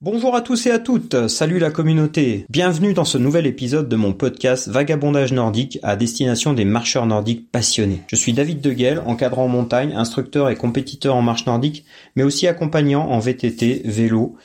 Bonjour 0.00 0.36
à 0.36 0.42
tous 0.42 0.64
et 0.66 0.70
à 0.70 0.78
toutes, 0.78 1.26
salut 1.26 1.58
la 1.58 1.72
communauté. 1.72 2.46
Bienvenue 2.48 2.94
dans 2.94 3.04
ce 3.04 3.18
nouvel 3.18 3.48
épisode 3.48 3.88
de 3.88 3.96
mon 3.96 4.12
podcast 4.12 4.68
Vagabondage 4.68 5.32
nordique 5.32 5.80
à 5.82 5.96
destination 5.96 6.52
des 6.52 6.64
marcheurs 6.64 7.04
nordiques 7.04 7.50
passionnés. 7.50 8.02
Je 8.06 8.14
suis 8.14 8.32
David 8.32 8.60
Deguel, 8.60 9.02
encadrant 9.04 9.46
en 9.46 9.48
montagne, 9.48 9.94
instructeur 9.96 10.50
et 10.50 10.54
compétiteur 10.54 11.16
en 11.16 11.22
marche 11.22 11.46
nordique, 11.46 11.84
mais 12.14 12.22
aussi 12.22 12.46
accompagnant 12.46 13.08
en 13.08 13.18
VTT, 13.18 13.82
vélo. 13.86 14.36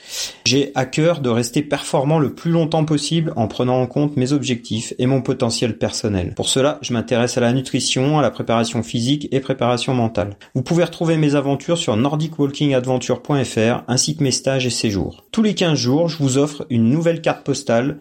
J'ai 0.44 0.72
à 0.74 0.88
cœur 0.88 1.20
de 1.20 1.30
rester 1.30 1.62
performant 1.62 2.18
le 2.18 2.34
plus 2.34 2.50
longtemps 2.50 2.84
possible 2.84 3.32
en 3.36 3.48
prenant 3.48 3.80
en 3.80 3.86
compte 3.86 4.18
mes 4.18 4.34
objectifs 4.34 4.96
et 4.98 5.06
mon 5.06 5.22
potentiel 5.22 5.78
personnel. 5.78 6.34
Pour 6.36 6.50
cela, 6.50 6.80
je 6.82 6.94
m'intéresse 6.94 7.38
à 7.38 7.42
la 7.42 7.54
nutrition, 7.54 8.18
à 8.18 8.24
la 8.24 8.32
préparation 8.32 8.82
physique 8.82 9.28
et 9.32 9.40
préparation 9.40 9.94
mentale. 9.94 10.36
Vous 10.56 10.64
pouvez 10.64 10.84
retrouver 10.84 11.16
mes 11.18 11.36
aventures 11.36 11.78
sur 11.78 11.96
nordicwalkingadventure.fr 11.96 13.84
ainsi 13.88 14.18
que 14.18 14.24
mes 14.24 14.32
stages 14.32 14.66
et 14.66 14.72
séjours 14.72 15.24
tous 15.44 15.48
les 15.48 15.56
15 15.56 15.78
jours, 15.78 16.08
je 16.08 16.18
vous 16.20 16.38
offre 16.38 16.66
une 16.70 16.90
nouvelle 16.90 17.20
carte 17.20 17.46
postale 17.46 18.00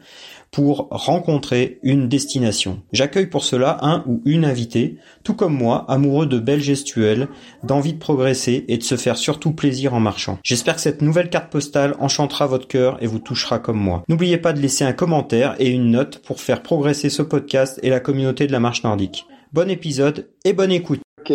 pour 0.52 0.86
rencontrer 0.92 1.80
une 1.82 2.08
destination. 2.08 2.84
J'accueille 2.92 3.26
pour 3.26 3.42
cela 3.42 3.78
un 3.80 4.04
ou 4.06 4.22
une 4.24 4.44
invitée, 4.44 4.98
tout 5.24 5.34
comme 5.34 5.52
moi, 5.52 5.84
amoureux 5.88 6.26
de 6.26 6.38
belles 6.38 6.60
gestuelles, 6.60 7.26
d'envie 7.64 7.94
de 7.94 7.98
progresser 7.98 8.64
et 8.68 8.78
de 8.78 8.84
se 8.84 8.94
faire 8.94 9.16
surtout 9.16 9.50
plaisir 9.50 9.92
en 9.92 9.98
marchant. 9.98 10.38
J'espère 10.44 10.76
que 10.76 10.82
cette 10.82 11.02
nouvelle 11.02 11.30
carte 11.30 11.50
postale 11.50 11.96
enchantera 11.98 12.46
votre 12.46 12.68
cœur 12.68 13.02
et 13.02 13.08
vous 13.08 13.18
touchera 13.18 13.58
comme 13.58 13.80
moi. 13.80 14.04
N'oubliez 14.06 14.38
pas 14.38 14.52
de 14.52 14.60
laisser 14.60 14.84
un 14.84 14.92
commentaire 14.92 15.56
et 15.58 15.68
une 15.68 15.90
note 15.90 16.18
pour 16.18 16.40
faire 16.40 16.62
progresser 16.62 17.10
ce 17.10 17.22
podcast 17.22 17.80
et 17.82 17.90
la 17.90 17.98
communauté 17.98 18.46
de 18.46 18.52
la 18.52 18.60
marche 18.60 18.84
nordique. 18.84 19.26
Bon 19.52 19.68
épisode 19.68 20.30
et 20.44 20.52
bonne 20.52 20.70
écoute. 20.70 21.00
Ok. 21.18 21.32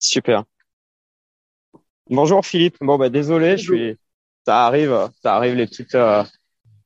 Super. 0.00 0.42
Bonjour 2.10 2.44
Philippe. 2.44 2.78
Bon 2.80 2.98
bah 2.98 3.08
désolé, 3.08 3.56
je 3.56 3.62
suis 3.62 3.96
ça 4.44 4.66
arrive, 4.66 5.10
ça 5.22 5.36
arrive 5.36 5.54
les 5.54 5.66
petites, 5.66 5.94
euh, 5.94 6.22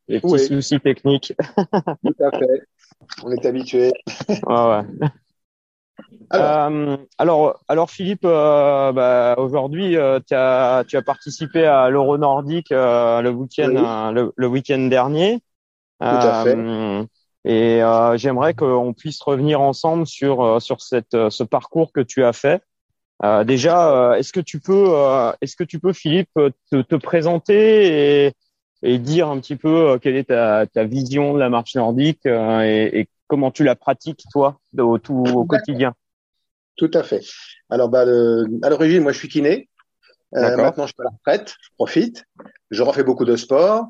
les 0.09 0.21
petits 0.21 0.47
soucis 0.47 0.81
techniques. 0.81 1.33
Tout 1.37 2.25
à 2.25 2.39
fait. 2.39 2.67
On 3.23 3.31
est 3.31 3.47
habitué. 3.47 3.93
ouais, 4.29 4.37
ouais. 4.47 5.09
Alors. 6.31 6.71
Euh, 6.71 6.97
alors, 7.17 7.61
alors 7.69 7.91
Philippe, 7.91 8.25
euh, 8.25 8.93
bah, 8.93 9.35
aujourd'hui, 9.39 9.97
euh, 9.97 10.21
tu 10.27 10.35
as, 10.35 10.85
participé 11.05 11.65
à 11.65 11.89
l'Euro 11.91 12.19
Nordique 12.19 12.71
le 12.71 13.29
week-end, 13.31 14.13
le, 14.13 14.33
le 14.35 14.47
week-end 14.47 14.87
dernier. 14.89 15.41
Tout 16.01 16.07
à 16.07 16.45
fait. 16.45 17.09
Et 17.45 17.81
j'aimerais 18.17 18.55
qu'on 18.55 18.93
puisse 18.93 19.21
revenir 19.23 19.61
ensemble 19.61 20.07
sur 20.07 20.61
sur 20.61 20.81
cette 20.83 21.17
ce 21.31 21.43
parcours 21.45 21.93
que 21.93 22.01
tu 22.01 22.25
as 22.25 22.33
fait. 22.33 22.63
Euh, 23.25 23.45
déjà, 23.45 24.13
euh, 24.13 24.15
est-ce 24.15 24.33
que 24.33 24.41
tu 24.41 24.61
peux, 24.61 24.87
euh, 24.91 25.33
est-ce 25.41 25.57
que 25.57 25.65
tu 25.65 25.81
peux, 25.81 25.93
Philippe, 25.93 26.31
te, 26.35 26.83
te 26.83 26.95
présenter 26.95 28.27
et, 28.27 28.33
et, 28.83 28.99
dire 28.99 29.29
un 29.29 29.41
petit 29.41 29.57
peu 29.57 29.99
quelle 30.01 30.17
est 30.17 30.29
ta, 30.29 30.67
ta, 30.67 30.85
vision 30.85 31.35
de 31.35 31.39
la 31.39 31.49
marche 31.49 31.75
nordique 31.75 32.25
et, 32.27 33.01
et, 33.01 33.09
comment 33.27 33.51
tu 33.51 33.65
la 33.65 33.75
pratiques 33.75 34.23
toi 34.33 34.59
au, 34.79 34.99
tout, 34.99 35.25
au 35.35 35.45
quotidien? 35.45 35.95
Tout 36.77 36.91
à 36.95 37.03
fait. 37.03 37.23
Alors, 37.71 37.89
bah, 37.89 38.05
le, 38.05 38.47
à 38.63 38.71
l'origine, 38.71 39.03
moi, 39.03 39.13
je 39.13 39.19
suis 39.19 39.29
kiné. 39.29 39.69
maintenant, 40.33 40.87
je 40.87 40.93
suis 40.93 41.01
à 41.01 41.05
la 41.05 41.11
retraite, 41.11 41.55
je 41.61 41.69
profite. 41.77 42.25
Je 42.71 42.83
refais 42.83 43.03
beaucoup 43.03 43.25
de 43.25 43.37
sport. 43.37 43.89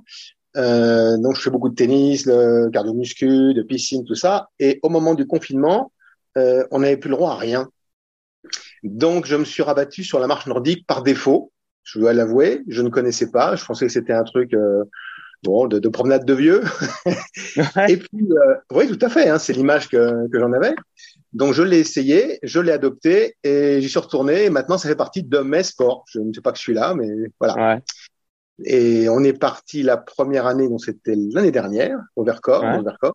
Euh, 0.56 1.16
donc, 1.18 1.36
je 1.36 1.42
fais 1.42 1.50
beaucoup 1.50 1.68
de 1.68 1.74
tennis, 1.74 2.26
de 2.26 2.68
cardio-muscu, 2.70 3.54
de 3.54 3.62
piscine, 3.62 4.04
tout 4.04 4.14
ça. 4.14 4.48
Et 4.58 4.80
au 4.82 4.88
moment 4.88 5.14
du 5.14 5.26
confinement, 5.26 5.92
euh, 6.36 6.64
on 6.70 6.80
n'avait 6.80 6.96
plus 6.96 7.10
le 7.10 7.16
droit 7.16 7.32
à 7.32 7.36
rien. 7.36 7.68
Donc, 8.82 9.26
je 9.26 9.36
me 9.36 9.44
suis 9.44 9.62
rabattu 9.62 10.04
sur 10.04 10.18
la 10.18 10.26
marche 10.26 10.46
nordique 10.46 10.86
par 10.86 11.02
défaut. 11.02 11.52
Je 11.84 11.98
dois 11.98 12.12
l'avouer, 12.12 12.62
je 12.68 12.82
ne 12.82 12.90
connaissais 12.90 13.30
pas. 13.30 13.56
Je 13.56 13.64
pensais 13.64 13.86
que 13.86 13.92
c'était 13.92 14.12
un 14.12 14.24
truc 14.24 14.52
euh, 14.54 14.84
bon 15.42 15.66
de, 15.66 15.78
de, 15.78 15.88
promenade 15.88 16.24
de 16.24 16.34
vieux. 16.34 16.62
et 17.88 17.96
puis, 17.96 18.28
euh, 18.30 18.54
oui, 18.72 18.88
tout 18.88 19.04
à 19.04 19.08
fait. 19.08 19.28
Hein, 19.28 19.38
c'est 19.38 19.52
l'image 19.52 19.88
que, 19.88 20.28
que 20.28 20.38
j'en 20.38 20.52
avais. 20.52 20.74
Donc, 21.32 21.54
je 21.54 21.62
l'ai 21.62 21.78
essayé, 21.78 22.38
je 22.42 22.60
l'ai 22.60 22.72
adopté 22.72 23.36
et 23.42 23.80
j'y 23.80 23.88
suis 23.88 23.98
retourné. 23.98 24.44
Et 24.44 24.50
maintenant, 24.50 24.78
ça 24.78 24.88
fait 24.88 24.96
partie 24.96 25.22
de 25.22 25.38
mes 25.38 25.62
sports. 25.62 26.04
Je 26.08 26.20
ne 26.20 26.32
sais 26.32 26.40
pas 26.40 26.52
que 26.52 26.58
je 26.58 26.62
suis 26.62 26.74
là, 26.74 26.94
mais 26.94 27.08
voilà. 27.40 27.74
Ouais. 27.74 27.82
Et 28.64 29.08
on 29.08 29.22
est 29.22 29.38
parti 29.38 29.82
la 29.82 29.96
première 29.96 30.46
année, 30.46 30.68
donc 30.68 30.84
c'était 30.84 31.14
l'année 31.16 31.52
dernière, 31.52 31.98
au 32.16 32.24
Vercors, 32.24 32.62
ouais. 32.62 32.78
au 32.78 32.82
Vercors, 32.82 33.14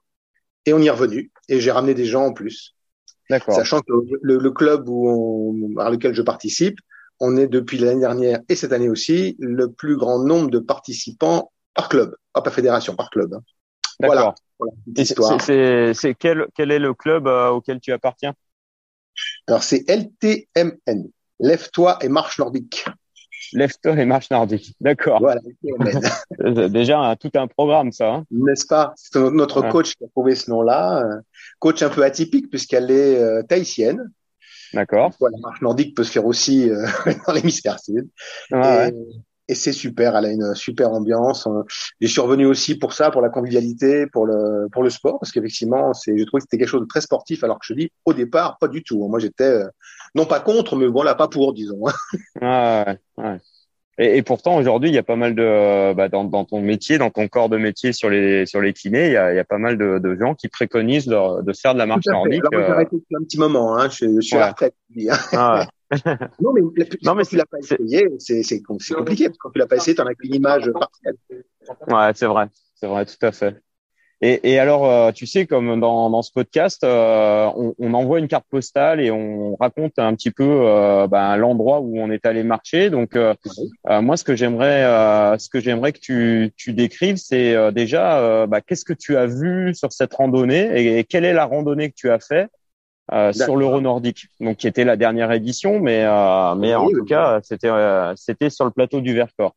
et 0.66 0.74
on 0.74 0.80
y 0.80 0.88
est 0.88 0.92
revenu. 0.92 1.32
Et 1.50 1.60
j'ai 1.60 1.72
ramené 1.72 1.94
des 1.94 2.06
gens 2.06 2.26
en 2.26 2.34
plus. 2.34 2.73
Sachant 3.30 3.82
que 3.82 3.94
le, 4.22 4.38
le 4.38 4.52
club 4.52 4.88
où 4.88 5.08
on, 5.10 5.80
à 5.80 5.90
lequel 5.90 6.14
je 6.14 6.22
participe, 6.22 6.78
on 7.20 7.38
est 7.38 7.48
depuis 7.48 7.78
l'année 7.78 8.02
dernière 8.02 8.40
et 8.50 8.56
cette 8.56 8.74
année 8.74 8.90
aussi 8.90 9.36
le 9.40 9.72
plus 9.72 9.96
grand 9.96 10.20
nombre 10.20 10.50
de 10.50 10.60
participants 10.60 11.52
par 11.74 11.90
club, 11.90 12.16
pas 12.34 12.42
par 12.42 12.54
fédération, 12.54 12.96
par 12.96 13.10
club. 13.10 13.36
Voilà. 14.00 14.36
voilà 14.60 14.74
c'est 15.40 16.16
quel, 16.16 16.48
quel 16.56 16.72
est 16.72 16.80
le 16.80 16.94
club 16.94 17.28
euh, 17.28 17.50
auquel 17.50 17.80
tu 17.80 17.92
appartiens? 17.92 18.34
Alors 19.48 19.64
c'est 19.64 19.88
LTMN, 19.88 21.10
Lève-toi 21.40 21.98
et 22.02 22.10
marche 22.10 22.40
nordique. 22.40 22.86
Lève-toi 23.54 23.94
et 24.00 24.06
marche 24.06 24.30
nordique. 24.30 24.76
D'accord. 24.82 25.20
Voilà. 25.20 25.42
Déjà 26.70 27.16
tout 27.20 27.32
un 27.36 27.48
programme, 27.48 27.92
ça. 27.92 28.14
Hein 28.14 28.26
N'est-ce 28.32 28.66
pas? 28.66 28.94
C'est 28.96 29.20
notre 29.20 29.62
ouais. 29.62 29.70
coach 29.70 29.96
qui 29.96 30.04
a 30.04 30.08
trouvé 30.08 30.36
ce 30.36 30.50
nom-là. 30.50 31.04
Euh, 31.04 31.22
coach 31.60 31.82
un 31.82 31.90
peu 31.90 32.04
atypique 32.04 32.50
puisqu'elle 32.50 32.92
est 32.92 33.20
euh, 33.20 33.44
tahitienne. 33.44 34.12
D'accord. 34.74 35.12
La 35.22 35.38
marche 35.42 35.62
nordique 35.62 35.96
peut 35.96 36.04
se 36.04 36.12
faire 36.12 36.26
aussi 36.26 36.70
euh, 36.70 36.86
dans 37.28 37.34
l'hémisphère 37.34 37.80
sud. 37.80 38.10
Ah, 38.52 38.88
et, 38.88 38.92
ouais. 38.92 38.98
Et 39.48 39.56
c'est 39.56 39.74
super. 39.74 40.16
Elle 40.16 40.26
a 40.26 40.32
une 40.32 40.56
super 40.56 40.92
ambiance. 40.92 41.48
Je 42.00 42.08
suis 42.08 42.22
revenu 42.22 42.46
aussi 42.46 42.78
pour 42.78 42.94
ça, 42.94 43.12
pour 43.12 43.22
la 43.22 43.30
convivialité, 43.30 44.08
pour 44.08 44.26
le 44.26 44.68
pour 44.72 44.84
le 44.84 44.90
sport, 44.90 45.20
parce 45.20 45.32
qu'effectivement, 45.32 45.94
c'est, 45.94 46.18
je 46.18 46.24
trouvais 46.24 46.40
que 46.40 46.46
c'était 46.50 46.58
quelque 46.58 46.70
chose 46.70 46.82
de 46.82 46.88
très 46.88 47.02
sportif, 47.02 47.44
alors 47.44 47.60
que 47.60 47.66
je 47.66 47.74
dis 47.74 47.92
au 48.06 48.14
départ 48.14 48.58
pas 48.60 48.68
du 48.68 48.84
tout. 48.84 49.08
Moi, 49.08 49.20
j'étais 49.20 49.44
euh, 49.44 49.68
non 50.16 50.26
pas 50.26 50.40
contre, 50.40 50.76
mais 50.76 50.88
bon 50.88 51.04
là 51.04 51.16
pas 51.16 51.28
pour, 51.28 51.54
disons. 51.54 51.84
ah, 52.42 52.86
ouais, 53.18 53.24
ouais. 53.24 53.40
Et, 54.00 54.18
et, 54.18 54.24
pourtant 54.24 54.58
aujourd'hui, 54.58 54.90
il 54.90 54.96
y 54.96 54.98
a 54.98 55.04
pas 55.04 55.16
mal 55.16 55.36
de 55.36 55.94
bah, 55.94 56.10
dans, 56.10 56.24
dans, 56.24 56.46
ton 56.46 56.62
métier, 56.62 56.98
dans 56.98 57.12
ton 57.12 57.28
corps 57.28 57.50
de 57.50 57.58
métier 57.58 57.94
sur 57.94 58.10
les 58.10 58.48
sur 58.48 58.60
les 58.60 58.74
kinés, 58.74 59.08
il 59.08 59.14
y 59.14 59.18
a, 59.18 59.32
il 59.34 59.36
y 59.36 59.40
a 59.40 59.44
pas 59.44 59.60
mal 59.60 59.78
de, 59.78 60.00
de, 60.00 60.18
gens 60.20 60.34
qui 60.34 60.48
préconisent 60.48 61.06
de, 61.06 61.44
de 61.44 61.54
faire 61.54 61.76
de 61.76 61.80
la 61.80 61.86
marche 61.86 62.08
nordique. 62.08 62.42
Alors, 62.52 62.66
j'ai 62.66 62.72
arrêté 62.72 62.96
un 63.16 63.24
petit 63.24 63.38
moment. 63.38 63.78
Hein. 63.78 63.90
Je, 63.90 64.16
je 64.16 64.22
suis 64.22 64.36
ouais. 64.36 64.42
à 64.42 64.46
la 64.46 64.52
retraite. 64.52 64.76
Ah 65.34 65.60
ouais. 65.60 65.66
non 66.42 66.54
mais, 66.54 66.62
non, 67.04 67.16
mais 67.16 67.26
tu 67.26 67.36
l'as 67.36 67.46
pas 67.46 67.60
essayé, 67.60 68.08
c'est 68.20 68.44
c'est 68.44 68.62
compliqué 68.62 69.26
parce 69.26 69.38
que 69.38 69.42
quand 69.42 69.52
tu 69.52 69.60
l'as 69.60 69.68
pas 69.68 69.76
essayé, 69.76 69.96
t'en 69.96 70.06
as 70.06 70.16
qu'une 70.16 70.36
image 70.36 70.72
partielle. 70.72 71.16
Ouais, 71.88 72.12
c'est 72.16 72.26
vrai, 72.26 72.48
c'est 72.76 72.88
vrai, 72.88 73.06
tout 73.06 73.26
à 73.26 73.32
fait. 73.32 73.62
Et, 74.26 74.54
et, 74.54 74.58
alors, 74.58 74.90
euh, 74.90 75.12
tu 75.12 75.26
sais, 75.26 75.46
comme 75.46 75.82
dans, 75.82 76.10
dans 76.10 76.22
ce 76.22 76.32
podcast, 76.32 76.86
euh, 76.86 77.52
on, 77.58 77.76
on, 77.78 77.94
envoie 77.94 78.20
une 78.20 78.30
carte 78.30 78.46
postale 78.50 79.02
et 79.02 79.12
on 79.12 79.58
raconte 79.58 80.00
un 80.00 80.16
petit 80.16 80.32
peu 80.32 80.48
euh, 80.62 81.08
ben, 81.08 81.36
l'endroit 81.36 81.82
où 81.82 82.00
on 82.00 82.10
est 82.10 82.26
allé 82.26 82.44
marcher. 82.44 82.90
Donc, 82.90 83.18
euh, 83.18 83.34
moi, 83.86 84.16
ce 84.16 84.24
que 84.24 84.34
j'aimerais, 84.34 84.86
euh, 84.86 85.38
ce 85.38 85.50
que 85.50 85.60
j'aimerais 85.60 85.92
que 85.92 86.00
tu, 86.00 86.54
tu 86.56 86.72
décrives, 86.72 87.18
c'est 87.18 87.74
déjà, 87.74 88.48
ben, 88.48 88.62
qu'est-ce 88.62 88.86
que 88.86 88.94
tu 88.94 89.18
as 89.18 89.26
vu 89.26 89.76
sur 89.76 89.92
cette 89.92 90.14
randonnée 90.14 90.70
et, 90.74 91.00
et, 91.00 91.04
quelle 91.04 91.26
est 91.26 91.34
la 91.34 91.44
randonnée 91.44 91.90
que 91.90 91.96
tu 91.98 92.10
as 92.10 92.20
fait? 92.20 92.48
Sur 93.34 93.56
l'Euro 93.56 93.82
nordique, 93.82 94.28
donc 94.40 94.58
qui 94.58 94.68
était 94.68 94.86
la 94.86 94.98
dernière 94.98 95.32
édition, 95.32 95.80
mais 95.80 96.04
mais 96.58 96.76
en 96.76 96.86
oui, 96.86 96.94
tout 96.94 97.02
oui. 97.02 97.08
cas, 97.08 97.40
c'était 97.44 97.70
c'était 98.16 98.50
sur 98.50 98.66
le 98.66 98.72
plateau 98.72 99.02
du 99.02 99.14
Vercors. 99.14 99.56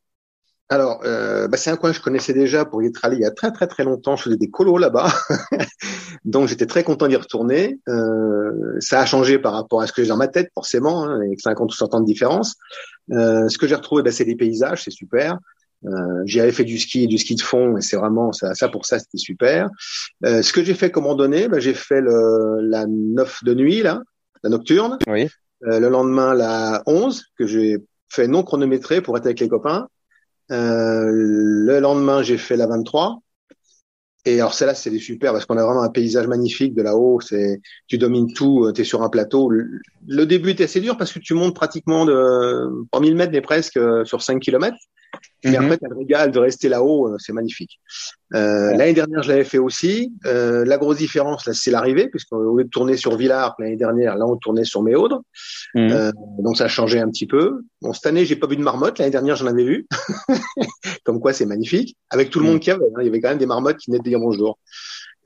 Alors, 0.68 1.00
euh, 1.04 1.46
bah 1.46 1.56
c'est 1.56 1.70
un 1.70 1.76
coin 1.76 1.90
que 1.90 1.96
je 1.96 2.02
connaissais 2.02 2.32
déjà 2.32 2.64
pour 2.64 2.82
y 2.82 2.86
être 2.86 3.04
allé 3.04 3.16
il 3.16 3.22
y 3.22 3.24
a 3.24 3.30
très 3.30 3.52
très 3.52 3.68
très 3.68 3.84
longtemps. 3.84 4.16
Je 4.16 4.24
faisais 4.24 4.36
des 4.36 4.50
colos 4.50 4.78
là-bas, 4.78 5.06
donc 6.24 6.48
j'étais 6.48 6.66
très 6.66 6.82
content 6.82 7.06
d'y 7.06 7.14
retourner. 7.14 7.78
Euh, 7.88 8.76
ça 8.80 9.00
a 9.00 9.06
changé 9.06 9.38
par 9.38 9.52
rapport 9.52 9.80
à 9.80 9.86
ce 9.86 9.92
que 9.92 10.02
j'ai 10.02 10.08
dans 10.08 10.16
ma 10.16 10.26
tête, 10.26 10.50
forcément, 10.54 11.04
hein, 11.04 11.20
avec 11.20 11.40
50 11.40 11.72
ou 11.72 11.76
100 11.76 11.94
ans 11.94 12.00
de 12.00 12.06
différence. 12.06 12.56
Euh, 13.12 13.48
ce 13.48 13.58
que 13.58 13.68
j'ai 13.68 13.76
retrouvé, 13.76 14.02
bah, 14.02 14.10
c'est 14.10 14.24
les 14.24 14.34
paysages, 14.34 14.82
c'est 14.82 14.90
super. 14.90 15.38
Euh, 15.84 16.22
j'y 16.25 16.41
avais 16.41 16.53
fait 16.53 16.64
du 16.64 16.78
ski, 16.78 17.06
du 17.06 17.19
ski 17.19 17.34
de 17.34 17.43
fond, 17.43 17.76
et 17.76 17.81
c'est 17.81 17.96
vraiment 17.96 18.32
ça, 18.32 18.55
ça 18.55 18.69
pour 18.69 18.87
ça, 18.87 18.99
c'était 18.99 19.19
super. 19.19 19.69
Euh, 20.25 20.43
ce 20.43 20.52
que 20.52 20.64
j'ai 20.64 20.75
fait 20.75 20.90
comme 20.90 21.06
randonnée, 21.06 21.49
bah, 21.49 21.61
j'ai 21.61 21.75
fait 21.75 22.00
le, 22.00 22.61
la 22.62 22.87
9 22.87 23.44
de 23.44 23.55
nuit 23.55 23.82
là, 23.82 24.02
la 24.43 24.50
nocturne. 24.50 24.99
Oui. 25.06 25.28
Euh, 25.64 25.81
le 25.81 25.88
lendemain, 25.88 26.34
la 26.34 26.82
11 26.87 27.25
que 27.38 27.46
j'ai 27.46 27.78
fait 28.08 28.28
non 28.28 28.43
chronométré 28.43 29.00
pour 29.00 29.17
être 29.17 29.26
avec 29.26 29.40
les 29.40 29.49
copains. 29.49 29.88
Euh, 30.52 31.06
le 31.11 31.81
lendemain, 31.81 32.23
j'ai 32.23 32.38
fait 32.38 32.56
la 32.56 32.67
23. 32.67 33.20
Et 34.25 34.40
alors 34.40 34.55
celle-là, 34.55 34.75
c'est 34.75 34.96
super 34.99 35.32
parce 35.32 35.44
qu'on 35.44 35.56
a 35.56 35.64
vraiment 35.64 35.82
un 35.82 35.88
paysage 35.88 36.26
magnifique 36.26 36.75
de 36.75 36.82
là-haut. 36.82 37.20
C'est, 37.20 37.61
tu 37.87 37.96
domines 37.96 38.32
tout, 38.32 38.70
tu 38.75 38.81
es 38.81 38.84
sur 38.84 39.02
un 39.02 39.08
plateau. 39.08 39.49
Le, 39.49 39.81
le, 40.08 40.26
début 40.26 40.50
était 40.50 40.64
assez 40.64 40.81
dur 40.81 40.96
parce 40.96 41.12
que 41.12 41.20
tu 41.20 41.34
montes 41.34 41.55
pratiquement 41.55 42.05
de 42.05 42.84
3000 42.90 43.14
mètres, 43.14 43.32
mais 43.32 43.40
presque 43.40 43.78
sur 44.05 44.23
5 44.23 44.40
kilomètres. 44.40 44.76
Mais 45.44 45.56
après, 45.56 45.78
tu 45.78 45.84
as 45.84 45.88
le 45.88 45.96
régal 45.96 46.30
de 46.30 46.38
rester 46.38 46.68
là-haut, 46.68 47.08
euh, 47.08 47.16
c'est 47.18 47.32
magnifique. 47.32 47.80
Euh, 48.34 48.74
L'année 48.76 48.92
dernière, 48.92 49.22
je 49.22 49.28
l'avais 49.28 49.44
fait 49.44 49.58
aussi. 49.58 50.12
Euh, 50.26 50.64
la 50.64 50.78
grosse 50.78 50.98
différence, 50.98 51.46
là, 51.46 51.52
c'est 51.54 51.70
l'arrivée, 51.70 52.08
puisqu'au 52.08 52.56
lieu 52.56 52.64
de 52.64 52.68
tourner 52.68 52.96
sur 52.96 53.16
Villars 53.16 53.54
l'année 53.58 53.76
dernière, 53.76 54.16
là, 54.16 54.26
on 54.26 54.36
tournait 54.36 54.64
sur 54.64 54.82
Méaudre. 54.82 55.22
Mhm. 55.74 55.92
Euh, 55.92 56.12
donc, 56.40 56.56
ça 56.56 56.64
a 56.64 56.68
changé 56.68 56.98
un 56.98 57.08
petit 57.08 57.26
peu. 57.26 57.62
Bon, 57.82 57.92
cette 57.92 58.06
année, 58.06 58.24
j'ai 58.24 58.36
pas 58.36 58.46
vu 58.46 58.56
de 58.56 58.62
marmotte. 58.62 58.98
L'année 58.98 59.12
dernière, 59.12 59.36
j'en 59.36 59.46
avais 59.46 59.64
vu. 59.64 59.86
Comme 61.04 61.20
quoi, 61.20 61.32
c'est 61.32 61.46
magnifique. 61.46 61.96
Avec 62.10 62.30
tout 62.30 62.40
le 62.40 62.46
monde 62.46 62.60
qui 62.60 62.70
avait. 62.70 62.84
Hein. 62.84 63.00
il 63.00 63.06
y 63.06 63.08
avait 63.08 63.20
quand 63.20 63.28
même 63.28 63.38
des 63.38 63.46
marmottes 63.46 63.76
qui 63.76 63.90
venaient 63.90 64.02
de 64.02 64.08
dire 64.08 64.18
bonjour. 64.18 64.58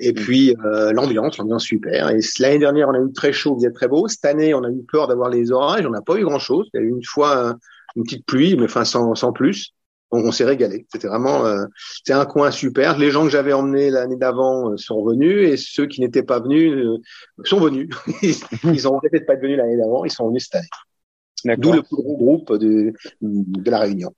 Et 0.02 0.14
puis 0.14 0.56
euh, 0.64 0.92
l'ambiance, 0.92 1.36
l'ambiance 1.36 1.64
super. 1.64 2.08
Et 2.08 2.20
l'année 2.38 2.58
dernière, 2.58 2.88
on 2.88 2.94
a 2.94 3.00
eu 3.00 3.12
très 3.12 3.34
chaud, 3.34 3.54
il 3.58 3.60
faisait 3.60 3.72
très 3.72 3.86
beau. 3.86 4.08
Cette 4.08 4.24
année, 4.24 4.54
on 4.54 4.64
a 4.64 4.70
eu 4.70 4.82
peur 4.90 5.08
d'avoir 5.08 5.28
les 5.28 5.52
orages. 5.52 5.84
On 5.84 5.90
n'a 5.90 6.00
pas 6.00 6.16
eu 6.16 6.24
grand 6.24 6.38
chose. 6.38 6.68
Il 6.72 6.80
y 6.80 6.82
a 6.82 6.86
eu 6.86 6.88
une 6.88 7.04
fois 7.04 7.54
une 7.96 8.04
petite 8.04 8.24
pluie, 8.24 8.56
mais 8.56 8.64
enfin 8.64 8.84
sans, 8.84 9.14
sans 9.14 9.32
plus 9.32 9.74
on, 10.10 10.32
s'est 10.32 10.44
régalé. 10.44 10.86
C'était 10.90 11.08
vraiment, 11.08 11.44
euh, 11.46 11.66
c'est 12.04 12.12
un 12.12 12.26
coin 12.26 12.50
super. 12.50 12.98
Les 12.98 13.10
gens 13.10 13.24
que 13.24 13.30
j'avais 13.30 13.52
emmenés 13.52 13.90
l'année 13.90 14.16
d'avant 14.16 14.70
euh, 14.70 14.76
sont 14.76 15.04
venus 15.04 15.48
et 15.48 15.56
ceux 15.56 15.86
qui 15.86 16.00
n'étaient 16.00 16.22
pas 16.22 16.40
venus 16.40 16.72
euh, 16.72 16.98
sont 17.44 17.60
venus. 17.60 17.88
ils 18.64 18.88
ont 18.88 18.98
peut-être 19.00 19.26
pas 19.26 19.36
venus 19.36 19.56
l'année 19.56 19.76
d'avant, 19.76 20.04
ils 20.04 20.10
sont 20.10 20.28
venus 20.28 20.48
cette 20.50 20.62
année. 20.62 21.56
D'où 21.56 21.72
le 21.72 21.82
plus 21.82 21.96
gros 21.96 22.16
groupe 22.16 22.52
de, 22.58 22.92
de 23.22 23.70
la 23.70 23.78
Réunion. 23.78 24.12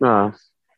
Ah. 0.00 0.30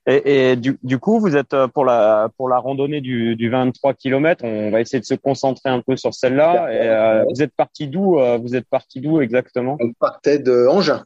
Et, 0.07 0.51
et 0.51 0.57
du, 0.57 0.77
du, 0.83 0.99
coup, 0.99 1.21
vous 1.21 1.37
êtes 1.37 1.57
pour 1.73 1.85
la 1.85 2.29
pour 2.37 2.49
la 2.49 2.59
randonnée 2.59 3.01
du, 3.01 3.37
du 3.37 3.49
23 3.49 3.95
km. 3.95 4.45
On 4.45 4.71
va 4.71 4.81
essayer 4.81 4.99
de 4.99 5.05
se 5.05 5.15
concentrer 5.15 5.71
un 5.71 5.81
peu 5.81 5.97
sur 5.97 6.13
celle-là. 6.13 7.23
Et 7.23 7.25
vous 7.33 7.43
êtes 7.43 7.55
parti 7.55 7.87
d'où 7.87 8.19
Vous 8.43 8.57
êtes 8.57 8.69
parti 8.69 9.01
d'où 9.01 9.21
exactement? 9.21 9.79
On 9.81 9.93
partait 9.93 10.41
de 10.41 10.67
Angers. 10.67 11.01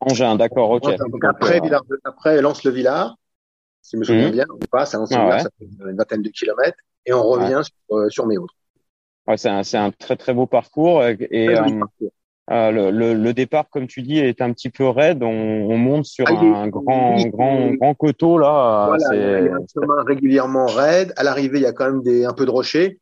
Engin, 0.00 0.36
d'accord, 0.36 0.70
ok. 0.70 0.88
après, 1.22 1.60
Villard, 1.60 1.82
après 2.04 2.40
Lance-le-Villard, 2.40 3.16
si 3.82 3.96
je 3.96 3.98
me 3.98 4.04
souviens 4.04 4.28
mmh. 4.28 4.32
bien, 4.32 4.46
on 4.50 4.66
passe 4.70 4.94
à 4.94 4.98
Lance-le-Villard, 4.98 5.32
ah 5.32 5.40
ça 5.40 5.50
fait 5.58 5.64
une 5.64 5.96
vingtaine 5.96 6.22
de 6.22 6.30
kilomètres, 6.30 6.78
et 7.06 7.12
on 7.12 7.22
revient 7.22 7.60
sur, 7.62 7.96
euh, 7.96 8.08
sur. 8.08 8.26
Ouais, 8.26 9.36
c'est 9.36 9.48
un, 9.48 9.62
un, 9.74 9.90
très 9.90 10.16
très 10.16 10.34
beau 10.34 10.46
parcours. 10.46 11.04
Et 11.04 11.48
euh, 11.48 11.80
euh, 12.50 12.70
le, 12.70 12.90
le, 12.90 13.14
le, 13.14 13.34
départ, 13.34 13.68
comme 13.70 13.86
tu 13.86 14.02
dis, 14.02 14.18
est 14.18 14.40
un 14.40 14.52
petit 14.52 14.70
peu 14.70 14.88
raide. 14.88 15.22
On, 15.22 15.28
on 15.28 15.78
monte 15.78 16.04
sur 16.06 16.26
ah, 16.28 16.32
un 16.32 16.68
grand 16.68 17.16
grand 17.28 17.70
grand 17.72 17.94
coteau 17.94 18.38
là. 18.38 18.86
Voilà, 18.88 19.40
il 19.40 19.46
y 19.46 19.48
a 19.48 19.54
un 19.54 19.66
chemin 19.72 20.02
régulièrement 20.04 20.66
raide. 20.66 21.12
À 21.16 21.22
l'arrivée, 21.22 21.58
il 21.58 21.62
y 21.62 21.66
a 21.66 21.72
quand 21.72 21.86
même 21.86 22.02
des 22.02 22.24
un 22.24 22.32
peu 22.32 22.44
de 22.44 22.50
rochers. 22.50 22.98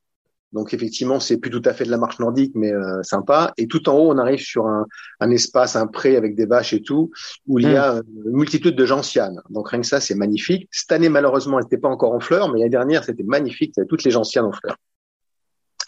Donc 0.53 0.73
effectivement, 0.73 1.21
c'est 1.21 1.37
plus 1.37 1.50
tout 1.50 1.62
à 1.65 1.75
fait 1.75 1.85
de 1.85 1.91
la 1.91 1.99
marche 1.99 2.19
nordique, 2.19 2.53
mais 2.55 2.73
euh, 2.73 3.03
sympa. 3.03 3.53
Et 3.59 3.67
tout 3.67 3.89
en 3.89 3.95
haut, 3.95 4.11
on 4.11 4.19
arrive 4.19 4.41
sur 4.41 4.67
un, 4.67 4.87
un, 5.21 5.31
espace, 5.31 5.77
un 5.77 5.87
pré 5.87 6.17
avec 6.17 6.35
des 6.37 6.47
vaches 6.47 6.73
et 6.73 6.83
tout, 6.83 7.11
où 7.47 7.59
il 7.59 7.71
y 7.71 7.77
a 7.77 7.97
hmm. 7.97 8.03
une 8.27 8.37
multitude 8.37 8.75
de 8.75 8.87
gentianes. 8.87 9.41
Donc 9.50 9.69
rien 9.69 9.81
que 9.81 9.87
ça, 9.87 10.00
c'est 10.00 10.15
magnifique. 10.15 10.69
Cette 10.73 10.93
année, 10.93 11.11
malheureusement, 11.11 11.59
elle 11.59 11.65
n'était 11.65 11.79
pas 11.79 11.89
encore 11.89 12.15
en 12.15 12.21
fleurs, 12.21 12.50
mais 12.50 12.61
l'année 12.61 12.71
dernière, 12.71 13.05
c'était 13.05 13.25
magnifique. 13.25 13.75
Tu 13.77 13.87
toutes 13.87 14.05
les 14.05 14.11
gentianes 14.11 14.47
en 14.47 14.53
fleurs. 14.53 14.77